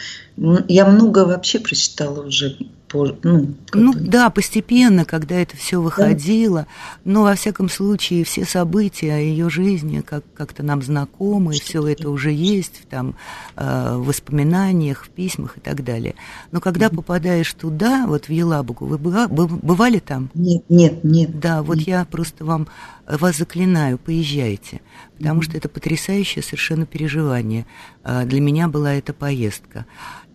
[0.67, 2.57] Я много вообще прочитала уже.
[2.95, 6.65] По- ну, Ну да, постепенно, когда это все выходило,
[7.03, 12.09] но во всяком случае все события о ее жизни как- как-то нам знакомы, все это
[12.09, 13.15] уже есть там
[13.55, 16.15] э, в воспоминаниях, в письмах и так далее.
[16.51, 20.29] Но когда попадаешь туда, вот в Елабугу, вы бывали там?
[20.33, 21.39] Нет, нет, нет.
[21.39, 21.87] Да, вот нет.
[21.87, 22.67] я просто вам
[23.07, 24.81] вас заклинаю, поезжайте,
[25.17, 27.65] потому что это потрясающее совершенно переживание.
[28.03, 29.85] А, Для меня была эта поездка.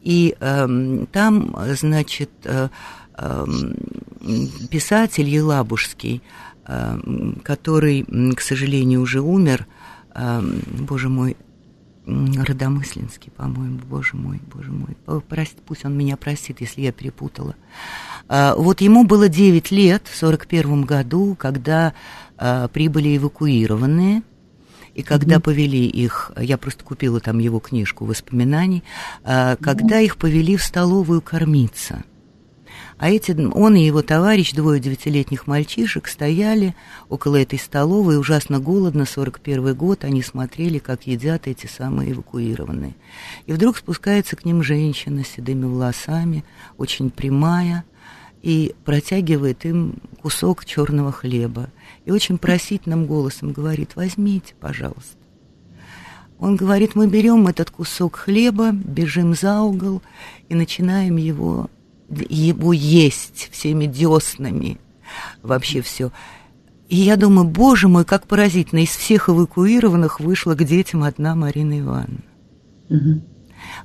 [0.02, 2.68] И эм, там, значит, э,
[3.18, 3.76] эм,
[4.70, 6.22] писатель Елабужский,
[6.66, 9.66] эм, который, к сожалению, уже умер,
[10.14, 11.36] эм, боже мой,
[12.06, 17.54] Родомысленский, по-моему, боже мой, боже мой, О, прости, пусть он меня простит, если я перепутала.
[18.26, 21.92] А, Вот ему было 9 лет в 41 году, когда
[22.36, 24.22] а, прибыли эвакуированные,
[24.94, 28.82] и когда повели их, я просто купила там его книжку воспоминаний,
[29.24, 32.04] а, когда их повели в столовую кормиться.
[33.00, 36.74] А эти, он и его товарищ, двое девятилетних мальчишек, стояли
[37.08, 42.94] около этой столовой, ужасно голодно, 41 год, они смотрели, как едят эти самые эвакуированные.
[43.46, 46.44] И вдруг спускается к ним женщина с седыми волосами,
[46.76, 47.84] очень прямая,
[48.42, 51.70] и протягивает им кусок черного хлеба.
[52.04, 55.16] И очень просительным голосом говорит, возьмите, пожалуйста.
[56.38, 60.02] Он говорит, мы берем этот кусок хлеба, бежим за угол
[60.48, 61.68] и начинаем его
[62.28, 64.78] его есть всеми деснами,
[65.42, 66.10] вообще все.
[66.88, 71.78] И я думаю, боже мой, как поразительно, из всех эвакуированных вышла к детям одна Марина
[71.78, 72.24] Ивановна.
[72.88, 73.20] Угу.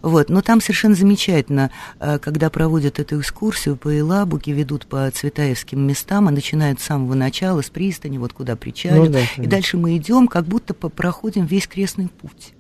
[0.01, 5.85] Вот, но там совершенно замечательно, э, когда проводят эту экскурсию по Елабуге, ведут по цветаевским
[5.85, 9.77] местам, а начинают с самого начала, с пристани, вот куда причалят, ну, да, и дальше
[9.77, 12.53] мы идем, как будто проходим весь крестный путь.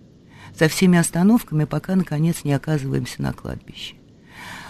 [0.57, 3.95] Со всеми остановками, пока, наконец, не оказываемся на кладбище.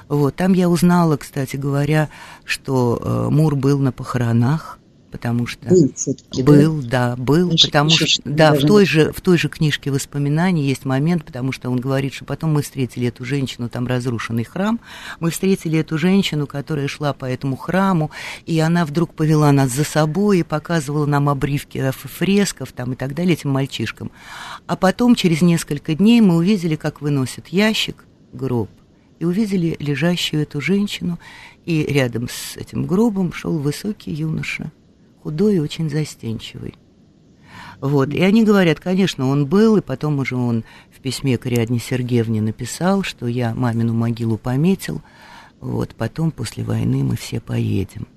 [0.08, 2.10] Вот, там я узнала, кстати говоря,
[2.43, 4.79] что э, Мур был на похоронах,
[5.15, 7.15] потому что был, был да?
[7.15, 10.84] да, был, Значит, потому что да, в той же в той же книжке воспоминаний есть
[10.84, 14.78] момент, потому что он говорит, что потом мы встретили эту женщину, там разрушенный храм,
[15.21, 18.12] мы встретили эту женщину, которая шла по этому храму,
[18.45, 23.15] и она вдруг повела нас за собой и показывала нам обривки фресков там и так
[23.15, 24.12] далее этим мальчишкам,
[24.67, 28.69] а потом через несколько дней мы увидели, как выносят ящик, гроб
[29.19, 31.19] и увидели лежащую эту женщину,
[31.65, 34.71] и рядом с этим гробом шел высокий юноша,
[35.25, 36.75] худой и очень застенчивый.
[37.81, 40.63] Вот, и они говорят, конечно, он был, и потом уже он
[40.95, 45.01] в письме к Ариадне Сергеевне написал, что я мамину могилу пометил,
[45.59, 48.07] вот, потом после войны мы все поедем.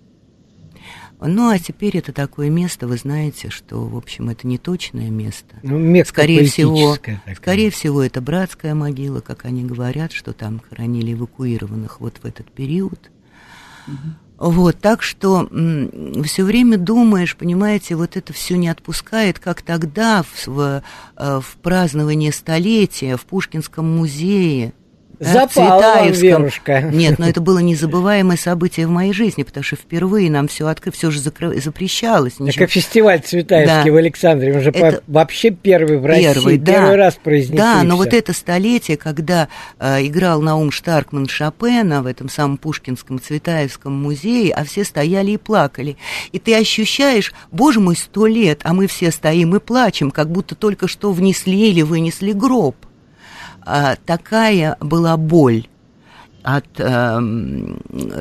[1.18, 5.56] Ну, а теперь это такое место, вы знаете, что, в общем, это не точное место.
[5.62, 6.94] Ну, скорее всего,
[7.34, 12.52] скорее всего, это братская могила, как они говорят, что там хоронили эвакуированных вот в этот
[12.52, 13.10] период.
[13.86, 13.96] Угу.
[14.38, 15.48] Вот, так что
[16.24, 20.82] все время думаешь, понимаете, вот это все не отпускает, как тогда в, в,
[21.16, 24.72] э, в праздновании столетия в Пушкинском музее
[25.20, 26.82] Запала вам, Верушка.
[26.82, 30.92] Нет, но это было незабываемое событие в моей жизни, потому что впервые нам все откры...
[30.92, 31.60] все же закры...
[31.60, 32.38] запрещалось.
[32.38, 32.64] Ничего.
[32.64, 33.92] как фестиваль Цветаевский да.
[33.92, 35.02] в Александре, он же это...
[35.06, 36.72] вообще первый в России, первый, да.
[36.72, 37.56] первый раз произнесли.
[37.56, 43.20] Да, но вот это столетие, когда э, играл Наум Штаркман Шопена в этом самом Пушкинском
[43.20, 45.96] Цветаевском музее, а все стояли и плакали.
[46.32, 50.54] И ты ощущаешь, боже мой, сто лет, а мы все стоим и плачем, как будто
[50.54, 52.76] только что внесли или вынесли гроб.
[53.70, 55.68] А, такая была боль
[56.42, 57.20] от, э,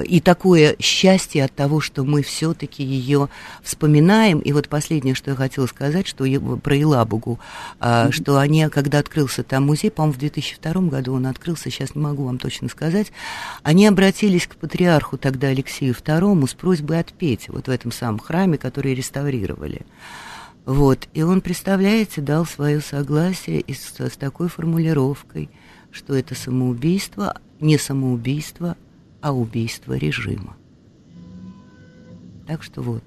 [0.05, 3.29] и такое счастье от того, что мы все-таки ее
[3.63, 4.39] вспоминаем.
[4.39, 6.25] И вот последнее, что я хотела сказать, что
[6.57, 7.39] про Елабугу,
[7.79, 8.11] э, mm-hmm.
[8.11, 12.25] что они, когда открылся там музей, по-моему, в 2002 году он открылся, сейчас не могу
[12.25, 13.13] вам точно сказать,
[13.63, 18.57] они обратились к патриарху тогда Алексею II с просьбой отпеть вот в этом самом храме,
[18.57, 19.85] который реставрировали.
[20.67, 25.49] Вот, и он, представляете, дал свое согласие и с, с такой формулировкой,
[25.91, 28.75] что это самоубийство, не самоубийство,
[29.21, 30.57] а убийство режима.
[32.47, 33.03] Так что вот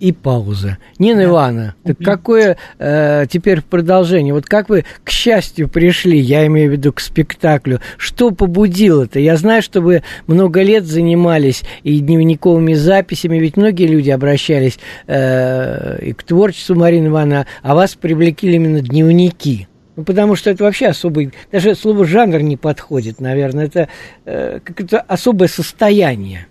[0.00, 0.78] и пауза.
[0.98, 1.24] Нина да.
[1.24, 4.32] Ивановна, так какое э, теперь продолжение?
[4.32, 9.18] Вот как вы, к счастью, пришли, я имею в виду к спектаклю, что побудило-то?
[9.18, 15.98] Я знаю, что вы много лет занимались и дневниковыми записями, ведь многие люди обращались э,
[16.02, 19.68] и к творчеству Марины Ивановны, а вас привлекли именно дневники.
[19.96, 23.88] Ну, потому что это вообще особый, даже слово жанр не подходит, наверное, это
[24.24, 26.46] э, какое-то особое состояние.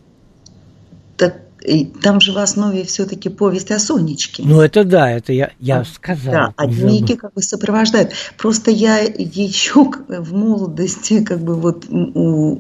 [1.16, 4.44] Так и там же в основе все-таки повесть о Сонечке.
[4.46, 6.38] Ну, это да, это я, я сказала.
[6.38, 8.12] Да, а дневники как бы сопровождают.
[8.38, 12.58] Просто я еще в молодости, как бы вот у,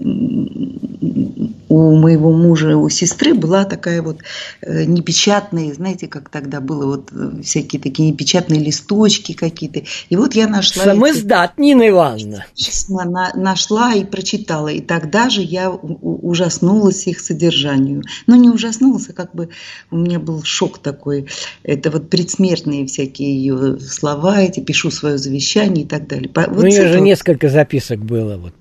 [1.69, 4.19] у моего мужа, у сестры была такая вот
[4.62, 9.83] э, непечатные, знаете, как тогда было, вот э, всякие такие непечатные листочки какие-то.
[10.10, 10.83] И вот я нашла...
[10.83, 12.45] Сам издат, Нина Ивановна.
[12.89, 14.69] На, нашла и прочитала.
[14.69, 18.03] И тогда же я ужаснулась их содержанию.
[18.25, 19.49] Но не ужаснулась, проснулся, как бы
[19.91, 21.27] у меня был шок такой.
[21.63, 26.31] Это вот предсмертные всякие ее слова, эти пишу свое завещание и так далее.
[26.33, 28.53] Вот у нее же несколько записок было вот.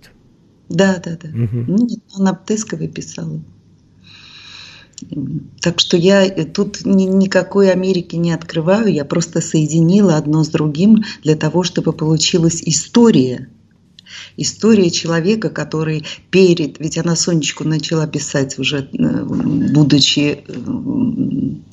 [0.68, 1.28] Да, да, да.
[1.28, 1.64] Угу.
[1.68, 3.40] Ну, она Птесковой писала.
[5.60, 11.04] Так что я тут ни, никакой Америки не открываю, я просто соединила одно с другим
[11.22, 13.48] для того, чтобы получилась история
[14.36, 16.78] История человека, который перед...
[16.78, 20.44] Ведь она Сонечку начала писать уже, э, будучи...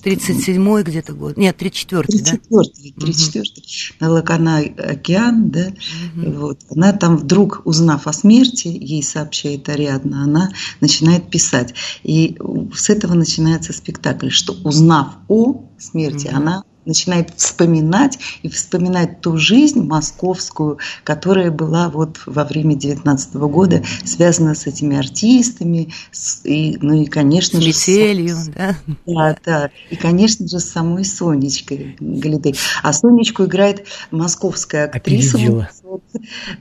[0.04, 1.38] 37-й где-то год.
[1.38, 3.40] Нет, 34-й, 34-й, 34-й.
[3.40, 3.96] Угу.
[4.00, 5.68] На Лакана океан, да.
[6.16, 6.32] Угу.
[6.32, 6.60] Вот.
[6.70, 10.52] Она там вдруг, узнав о смерти, ей сообщает Ариадна, она
[10.82, 11.74] начинает писать.
[12.04, 12.38] И
[12.76, 16.36] с этого начинается спектакль, что узнав о смерти, угу.
[16.36, 23.84] она начинает вспоминать и вспоминать ту жизнь московскую, которая была вот во время 19 года
[24.06, 27.70] связана с этими артистами, с, и, ну и, конечно с же...
[27.70, 28.76] Метелью, с, да?
[29.06, 29.70] Да, да.
[29.90, 32.56] И, конечно же, с самой Сонечкой Галидей.
[32.82, 35.70] А Сонечку играет московская актриса.
[35.94, 36.02] Вот,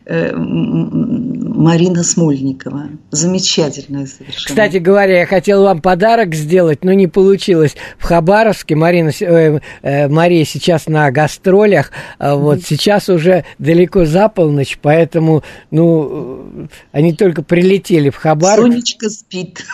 [0.04, 2.90] э, Марина Смольникова.
[3.10, 4.46] Замечательная совершенно.
[4.46, 7.74] Кстати говоря, я хотел вам подарок сделать, но не получилось.
[7.98, 12.66] В Хабаровске Марина, э, э, Мария сейчас на гастролях, а вот mm-hmm.
[12.68, 18.70] сейчас уже далеко за полночь, поэтому, ну, они только прилетели в Хабаровск.
[18.70, 19.64] Сонечка спит.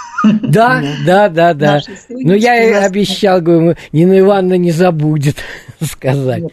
[0.42, 1.80] Да, да, да, да.
[2.08, 5.36] Но я и обещал, говорю, Нина Ивановна не забудет
[5.80, 6.44] сказать.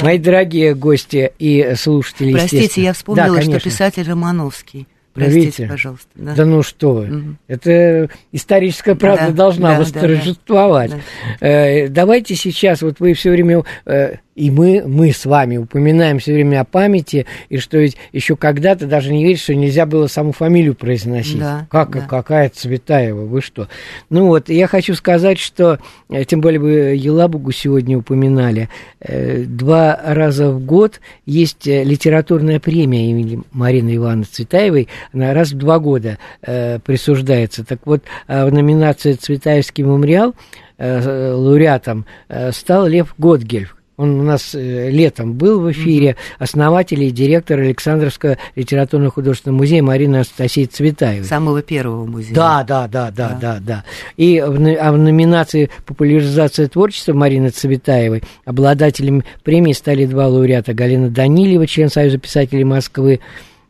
[0.00, 5.66] Мои дорогие гости и слушатели, Простите, я вспомнила, что писатель Романовский Простите, Видите?
[5.68, 6.08] пожалуйста.
[6.16, 6.34] Да.
[6.34, 7.04] да ну что вы.
[7.04, 7.36] Угу.
[7.46, 10.90] Это историческая правда да, должна да, восторжествовать.
[10.90, 10.96] Да,
[11.40, 11.46] да.
[11.46, 16.32] Э, давайте сейчас, вот вы все время э, и мы, мы с вами упоминаем все
[16.32, 20.32] время о памяти, и что ведь еще когда-то даже не верить, что нельзя было саму
[20.32, 21.38] фамилию произносить.
[21.38, 22.00] Да, как, да.
[22.00, 23.68] какая Цветаева, вы что?
[24.10, 25.78] Ну вот, я хочу сказать, что,
[26.10, 28.68] э, тем более вы Елабугу сегодня упоминали,
[29.00, 35.52] э, два раза в год есть э, литературная премия имени Марины Ивановны Цветаевой, она раз
[35.52, 37.64] в два года присуждается.
[37.64, 40.34] Так вот, в номинации «Цветаевский мемориал»
[40.78, 42.06] лауреатом
[42.52, 48.38] стал Лев Готгельф, он у нас э, летом был в эфире, основатель и директор Александровского
[48.56, 51.24] литературно-художественного музея Марина Анастасия Цветаева.
[51.24, 52.34] Самого первого музея.
[52.34, 53.60] Да, да, да, да, да, да.
[53.60, 53.84] да.
[54.16, 60.74] И в, а в номинации «Популяризация творчества» Марины Цветаевой обладателями премии стали два лауреата.
[60.74, 63.20] Галина Данилева, член Союза писателей Москвы,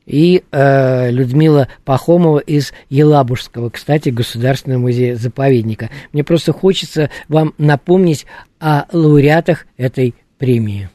[0.07, 5.91] и э, Людмила Пахомова из Елабужского, кстати, Государственного музея-заповедника.
[6.13, 8.27] Мне просто хочется вам напомнить
[8.61, 10.91] о лауреатах этой премии.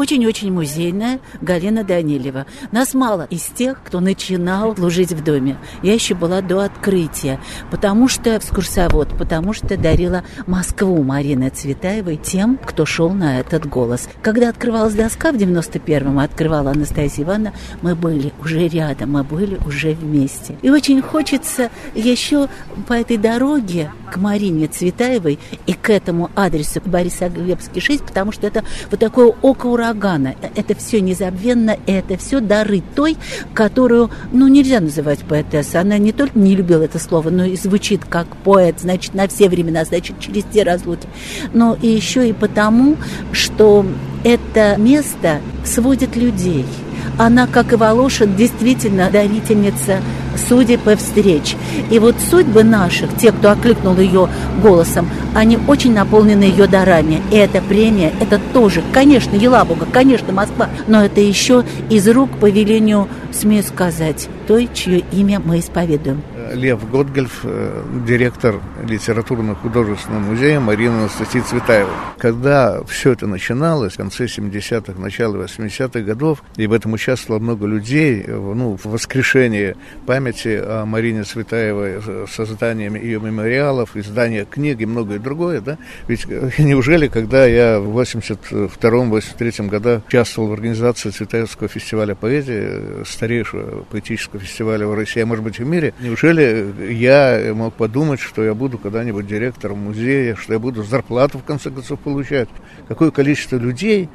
[0.00, 2.46] Очень-очень музейная Галина Данилева.
[2.70, 5.56] Нас мало из тех, кто начинал служить в доме.
[5.82, 7.40] Я еще была до открытия,
[7.72, 14.08] потому что экскурсовод, потому что дарила Москву Марины Цветаевой тем, кто шел на этот голос.
[14.22, 19.94] Когда открывалась доска в 91-м, открывала Анастасия Ивановна, мы были уже рядом, мы были уже
[19.94, 20.56] вместе.
[20.62, 22.48] И очень хочется еще
[22.86, 28.46] по этой дороге к Марине Цветаевой и к этому адресу Бориса Глебский 6, потому что
[28.46, 30.34] это вот такое око урагана.
[30.54, 33.16] Это все незабвенно, это все дары той,
[33.54, 35.80] которую, ну, нельзя называть поэтессой.
[35.80, 39.48] Она не только не любила это слово, но и звучит как поэт, значит, на все
[39.48, 41.08] времена, значит, через те разлуки.
[41.52, 42.96] Но и еще и потому,
[43.32, 43.84] что
[44.24, 46.64] это место сводит людей–
[47.18, 50.00] она, как и Волошин, действительно дарительница
[50.48, 51.56] судеб и встреч.
[51.90, 54.28] И вот судьбы наших, те, кто окликнул ее
[54.62, 57.20] голосом, они очень наполнены ее дарами.
[57.30, 62.48] И эта премия, это тоже, конечно, Елабуга, конечно, Москва, но это еще из рук по
[62.48, 66.22] велению, смею сказать, той, чье имя мы исповедуем.
[66.52, 71.90] Лев Готгельф, э, директор литературно-художественного музея Марина Анастасия Цветаева.
[72.18, 77.66] Когда все это начиналось, в конце 70-х, начало 80-х годов, и в этом участвовало много
[77.66, 79.76] людей, ну, в воскрешении
[80.06, 86.50] памяти о Марине Цветаевой, созданием ее мемориалов, издание книг и многое другое, да, ведь э,
[86.58, 94.86] неужели, когда я в 82-83 годах участвовал в организации Цветаевского фестиваля поэзии, старейшего поэтического фестиваля
[94.86, 98.78] в России, а может быть в мире, неужели Неужели я мог подумать, что я буду
[98.78, 102.48] когда-нибудь директором музея, что я буду зарплату в конце концов получать?
[102.86, 104.08] Какое количество людей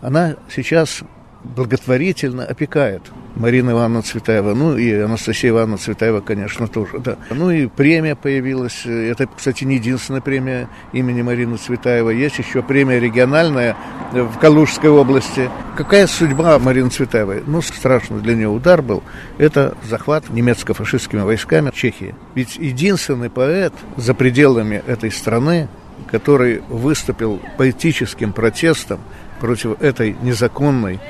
[0.00, 1.02] она сейчас
[1.44, 3.02] благотворительно опекает.
[3.34, 7.16] Марина Ивановна Цветаева, ну и Анастасия Ивановна Цветаева, конечно, тоже, да.
[7.30, 13.00] Ну и премия появилась, это, кстати, не единственная премия имени Марины Цветаевой, есть еще премия
[13.00, 13.74] региональная
[14.12, 15.48] в Калужской области.
[15.76, 17.42] Какая судьба Марины Цветаевой?
[17.46, 19.02] Ну, страшный для нее удар был,
[19.38, 22.14] это захват немецко-фашистскими войсками Чехии.
[22.34, 25.68] Ведь единственный поэт за пределами этой страны,
[26.10, 29.00] который выступил поэтическим протестом
[29.40, 31.00] против этой незаконной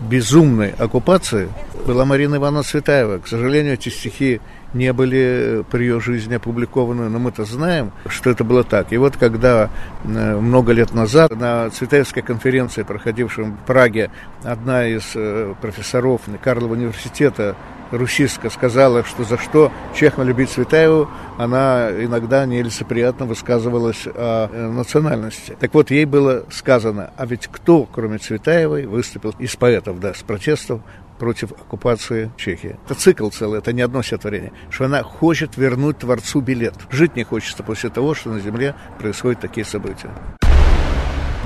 [0.00, 1.48] безумной оккупации
[1.86, 3.18] была Марина Ивановна Цветаева.
[3.18, 4.40] К сожалению, эти стихи
[4.74, 8.92] не были при ее жизни опубликованы, но мы-то знаем, что это было так.
[8.92, 9.70] И вот когда
[10.04, 14.10] э, много лет назад на Цветаевской конференции, проходившей в Праге,
[14.44, 17.56] одна из э, профессоров Карлова университета
[17.90, 25.56] русистка сказала, что за что Чехна любить Цветаеву, она иногда нелицеприятно высказывалась о э, национальности.
[25.58, 30.22] Так вот, ей было сказано, а ведь кто, кроме Цветаевой, выступил из поэтов, да, с
[30.22, 30.80] протестов
[31.18, 32.76] против оккупации Чехии.
[32.84, 36.74] Это цикл целый, это не одно стихотворение, что она хочет вернуть Творцу билет.
[36.90, 40.10] Жить не хочется после того, что на Земле происходят такие события.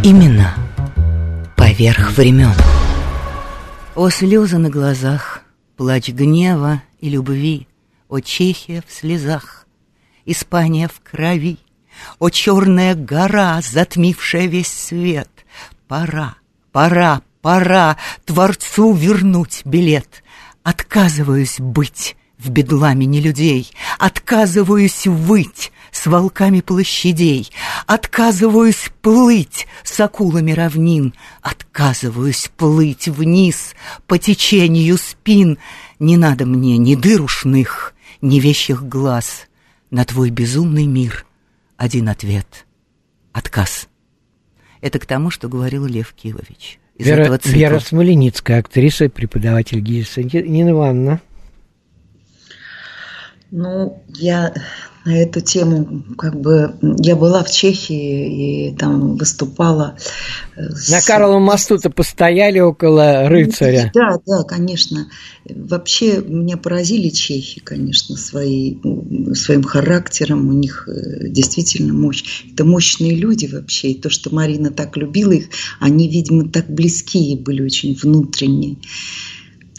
[0.05, 0.55] Именно
[1.57, 2.53] поверх времен.
[3.95, 5.42] О слезы на глазах,
[5.83, 7.67] плач гнева и любви,
[8.09, 9.67] О Чехия в слезах,
[10.25, 11.59] Испания в крови,
[12.21, 15.29] О черная гора, затмившая весь свет.
[15.89, 16.37] Пора,
[16.71, 20.23] пора, пора Творцу вернуть билет.
[20.63, 23.69] Отказываюсь быть в бедламе не людей,
[23.99, 27.53] Отказываюсь выть с волками площадей,
[27.87, 33.75] Отказываюсь плыть с акулами равнин, Отказываюсь плыть вниз
[34.09, 35.59] по течению спин.
[36.01, 39.47] Не надо мне ни дыр ушных, ни вещих глаз.
[39.91, 41.27] На твой безумный мир
[41.77, 42.67] один ответ—
[43.33, 43.89] отказ.
[44.81, 47.39] Это к тому, что говорил Лев Кивович из Вера.
[47.45, 50.23] Вера Смоленицкая, актриса, преподаватель ГИСа.
[50.23, 51.21] Нина Ивановна.
[53.55, 54.55] Ну, я
[55.05, 59.99] на эту тему, как бы, я была в Чехии и там выступала.
[60.57, 60.89] С...
[60.91, 63.91] На Карловом мосту-то постояли около рыцаря.
[63.93, 65.07] Да, да, конечно.
[65.45, 68.77] Вообще меня поразили чехи, конечно, свои,
[69.35, 70.49] своим характером.
[70.49, 72.47] У них э, действительно мощь.
[72.55, 73.91] Это мощные люди вообще.
[73.91, 75.49] И то, что Марина так любила их,
[75.79, 78.79] они, видимо, так близкие были, очень внутренние.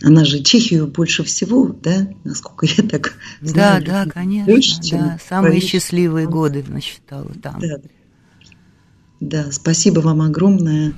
[0.03, 3.83] Она же Чехию больше всего, да, насколько я так знаю.
[3.85, 4.51] Да, да, конечно.
[4.51, 5.17] Больше, да.
[5.27, 5.69] Самые Париж.
[5.69, 7.61] счастливые годы насчитала там.
[7.61, 7.77] Да.
[9.21, 10.93] да, спасибо вам огромное.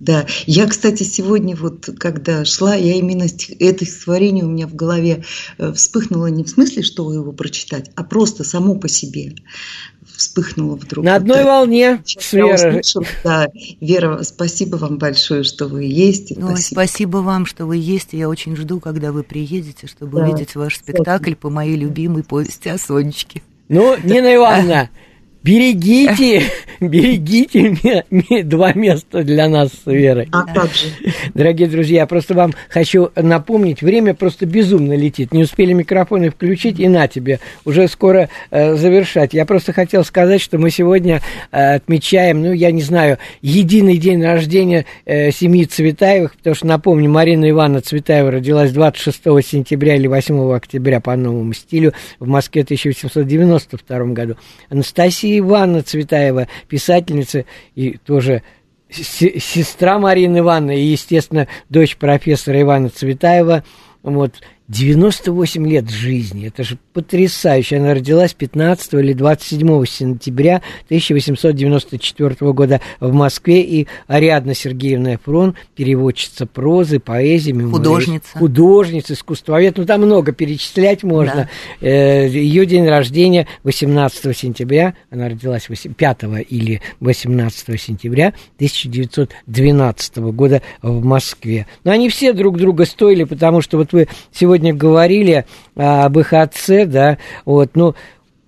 [0.00, 3.28] Да, я, кстати, сегодня вот, когда шла, я именно
[3.60, 5.22] это стихотворение у меня в голове
[5.58, 9.36] э, вспыхнуло не в смысле, что его прочитать, а просто само по себе
[10.16, 11.04] вспыхнуло вдруг.
[11.04, 12.82] На одной волне с Верой.
[13.24, 13.48] Да,
[13.80, 16.32] Вера, спасибо вам большое, что вы есть.
[16.32, 16.74] Ой, спасибо.
[16.74, 18.08] спасибо вам, что вы есть.
[18.12, 22.68] Я очень жду, когда вы приедете, чтобы да, увидеть ваш спектакль по моей любимой повести
[22.68, 23.42] о Сонечке.
[23.68, 24.90] Ну, Нина Ивановна,
[25.42, 26.44] Берегите,
[26.80, 28.04] берегите
[28.44, 30.28] два места для нас с Верой.
[30.30, 30.86] А как же?
[31.34, 35.32] Дорогие друзья, я просто вам хочу напомнить, время просто безумно летит.
[35.32, 39.34] Не успели микрофоны включить, и на тебе, уже скоро э, завершать.
[39.34, 41.20] Я просто хотел сказать, что мы сегодня
[41.50, 47.10] э, отмечаем, ну, я не знаю, единый день рождения э, семьи Цветаевых, потому что, напомню,
[47.10, 52.66] Марина Ивановна Цветаева родилась 26 сентября или 8 октября по новому стилю в Москве в
[52.66, 54.36] 1892 году.
[54.68, 58.42] Анастасия Ивановна Цветаева, писательница и тоже
[58.90, 63.64] сестра Марины Ивановны и, естественно, дочь профессора Ивана Цветаева.
[64.02, 64.34] Вот,
[64.68, 66.46] 98 лет жизни.
[66.46, 67.78] Это же потрясающе.
[67.78, 73.62] Она родилась 15 или 27 сентября 1894 года в Москве.
[73.62, 78.38] И Ариадна Сергеевна Фрон, переводчица прозы, поэзии, мемуарист, художница.
[78.38, 79.76] Художница, искусствовед.
[79.76, 81.48] Ну, там много перечислять можно.
[81.80, 81.86] Да.
[81.86, 84.94] Э, ее день рождения 18 сентября.
[85.10, 91.66] Она родилась 5 или 18 сентября 1912 года в Москве.
[91.84, 95.46] Но они все друг друга стоили, потому что вот вы сегодня сегодня говорили
[95.76, 97.94] а, об их отце, да, вот, ну,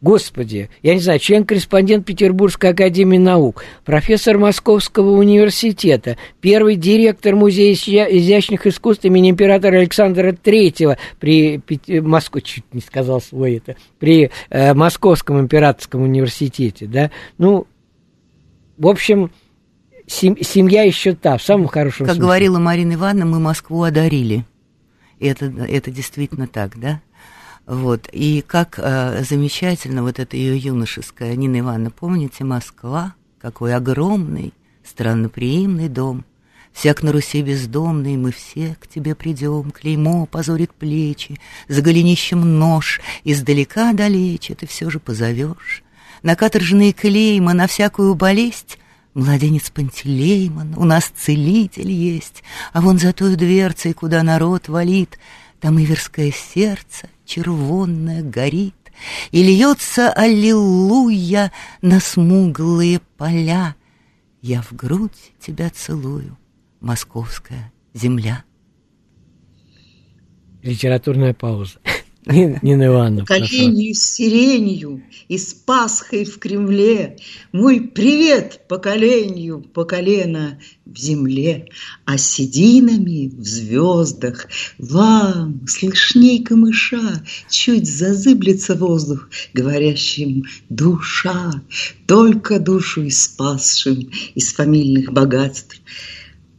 [0.02, 8.66] Господи, я не знаю, член-корреспондент Петербургской академии наук, профессор Московского университета, первый директор Музея изящных
[8.66, 11.62] искусств имени императора Александра III при
[12.00, 17.66] Москве, чуть не сказал свой это, при э, Московском императорском университете, да, ну,
[18.76, 19.30] в общем,
[20.06, 22.20] семья еще та, в самом хорошем как смысле.
[22.20, 24.44] Как говорила Марина Ивановна, мы Москву одарили.
[25.20, 27.00] Это, это действительно так, да?
[27.66, 28.08] Вот.
[28.12, 34.52] И как э, замечательно вот это ее юношеская, Нина Ивановна, помните, Москва, какой огромный,
[34.84, 36.24] странноприимный дом.
[36.72, 41.38] Всяк на Руси бездомный, мы все к тебе придем, клеймо позорит плечи,
[41.68, 45.84] за голенищем нож, издалека далече ты все же позовешь.
[46.22, 48.76] На каторжные клейма, на всякую болезнь
[49.14, 52.42] Младенец Пантелеймон, у нас целитель есть,
[52.72, 55.18] А вон за той дверцей, куда народ валит,
[55.60, 58.74] Там иверское сердце червонное горит,
[59.30, 63.76] И льется аллилуйя на смуглые поля.
[64.42, 66.36] Я в грудь тебя целую,
[66.80, 68.44] московская земля.
[70.62, 71.78] Литературная пауза.
[72.26, 73.26] Нина Ивановна.
[73.26, 77.18] Поколению с сиренью и с Пасхой в Кремле.
[77.52, 81.68] Мой привет поколению, по колено в земле,
[82.06, 84.46] А сединами в звездах
[84.78, 91.52] вам слышней камыша Чуть зазыблется воздух, говорящим душа,
[92.06, 95.78] Только душу и спасшим из фамильных богатств.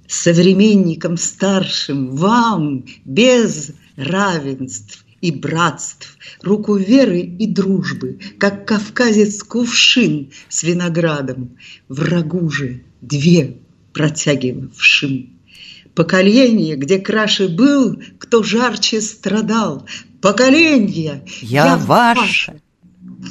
[0.07, 10.61] Современникам старшим, вам без равенств и братств, руку веры и дружбы, как кавказец кувшин с
[10.61, 11.57] виноградом,
[11.89, 13.57] врагу же две
[13.91, 15.31] протягивавшим.
[15.95, 19.87] Поколение, где краше был, кто жарче страдал.
[20.21, 22.61] Поколение, я, я ваше.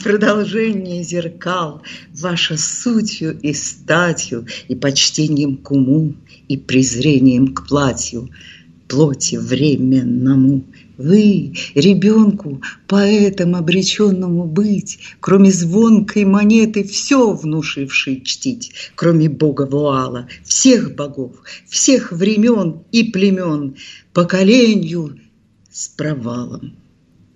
[0.03, 1.83] Продолжение зеркал,
[2.13, 6.15] ваша сутью и статью, и почтением к уму,
[6.49, 8.31] и презрением к платью,
[8.89, 10.65] плоти временному.
[10.97, 20.95] Вы, ребенку, поэтом обреченному быть, Кроме звонкой монеты, все внушивший чтить, Кроме бога Вуала, всех
[20.95, 23.77] богов, всех времен и племен,
[24.13, 25.19] Поколению
[25.73, 26.77] с провалом,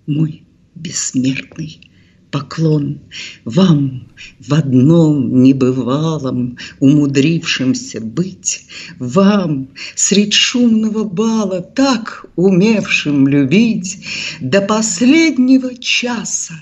[0.07, 0.43] мой
[0.75, 1.88] бессмертный
[2.31, 2.99] поклон
[3.45, 4.07] вам
[4.39, 8.67] в одном небывалом, умудрившемся быть,
[8.99, 14.05] вам средь шумного бала так умевшим любить,
[14.39, 16.55] до последнего часа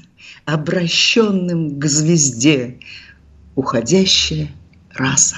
[0.46, 2.80] обращенным к звезде,
[3.56, 4.50] уходящая
[4.94, 5.38] раса.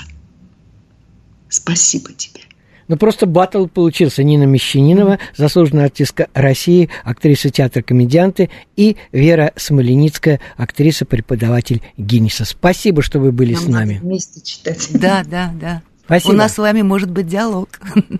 [1.49, 2.48] Спасибо тебе.
[2.89, 4.23] Ну, просто батл получился.
[4.23, 12.43] Нина Мещанинова, заслуженная артистка России, актриса театра-комедианты, и Вера Смоленицкая, актриса-преподаватель Гиннеса.
[12.45, 13.99] Спасибо, что вы были Нам с нами.
[14.01, 14.89] вместе читать.
[14.91, 15.81] Да, да, да.
[16.03, 16.31] Спасибо.
[16.31, 17.69] У нас с вами может быть диалог.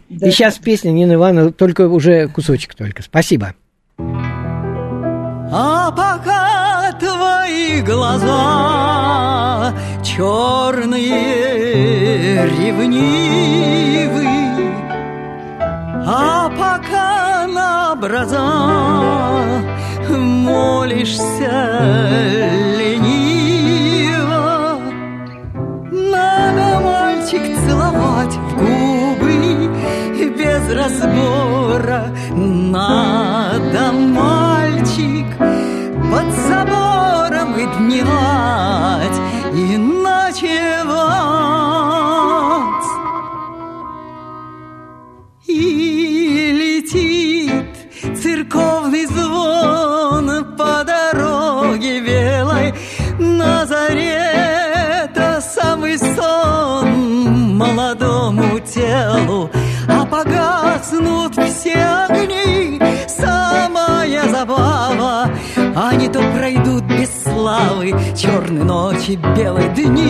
[0.09, 3.01] И сейчас песня Нины Ивановны, только уже кусочек только.
[3.01, 3.55] Спасибо.
[5.51, 11.05] А пока твои глаза черные,
[12.45, 13.88] ревнивы,
[16.11, 18.41] а пока на образа
[20.09, 21.53] молишься
[22.79, 23.99] лениво,
[25.91, 29.69] надо мальчик целовать в губы
[30.35, 32.01] без разбора,
[32.33, 33.38] надо
[61.73, 65.29] огни, самая забава,
[65.93, 70.09] не то пройдут без славы черные ночи, белые дни.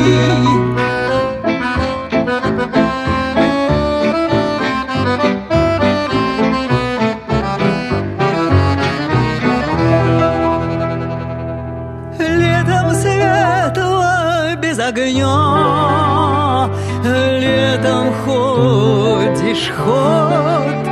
[12.20, 16.70] Летом светло без огня,
[17.04, 20.89] Летом ходишь ходка,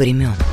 [0.00, 0.49] времен.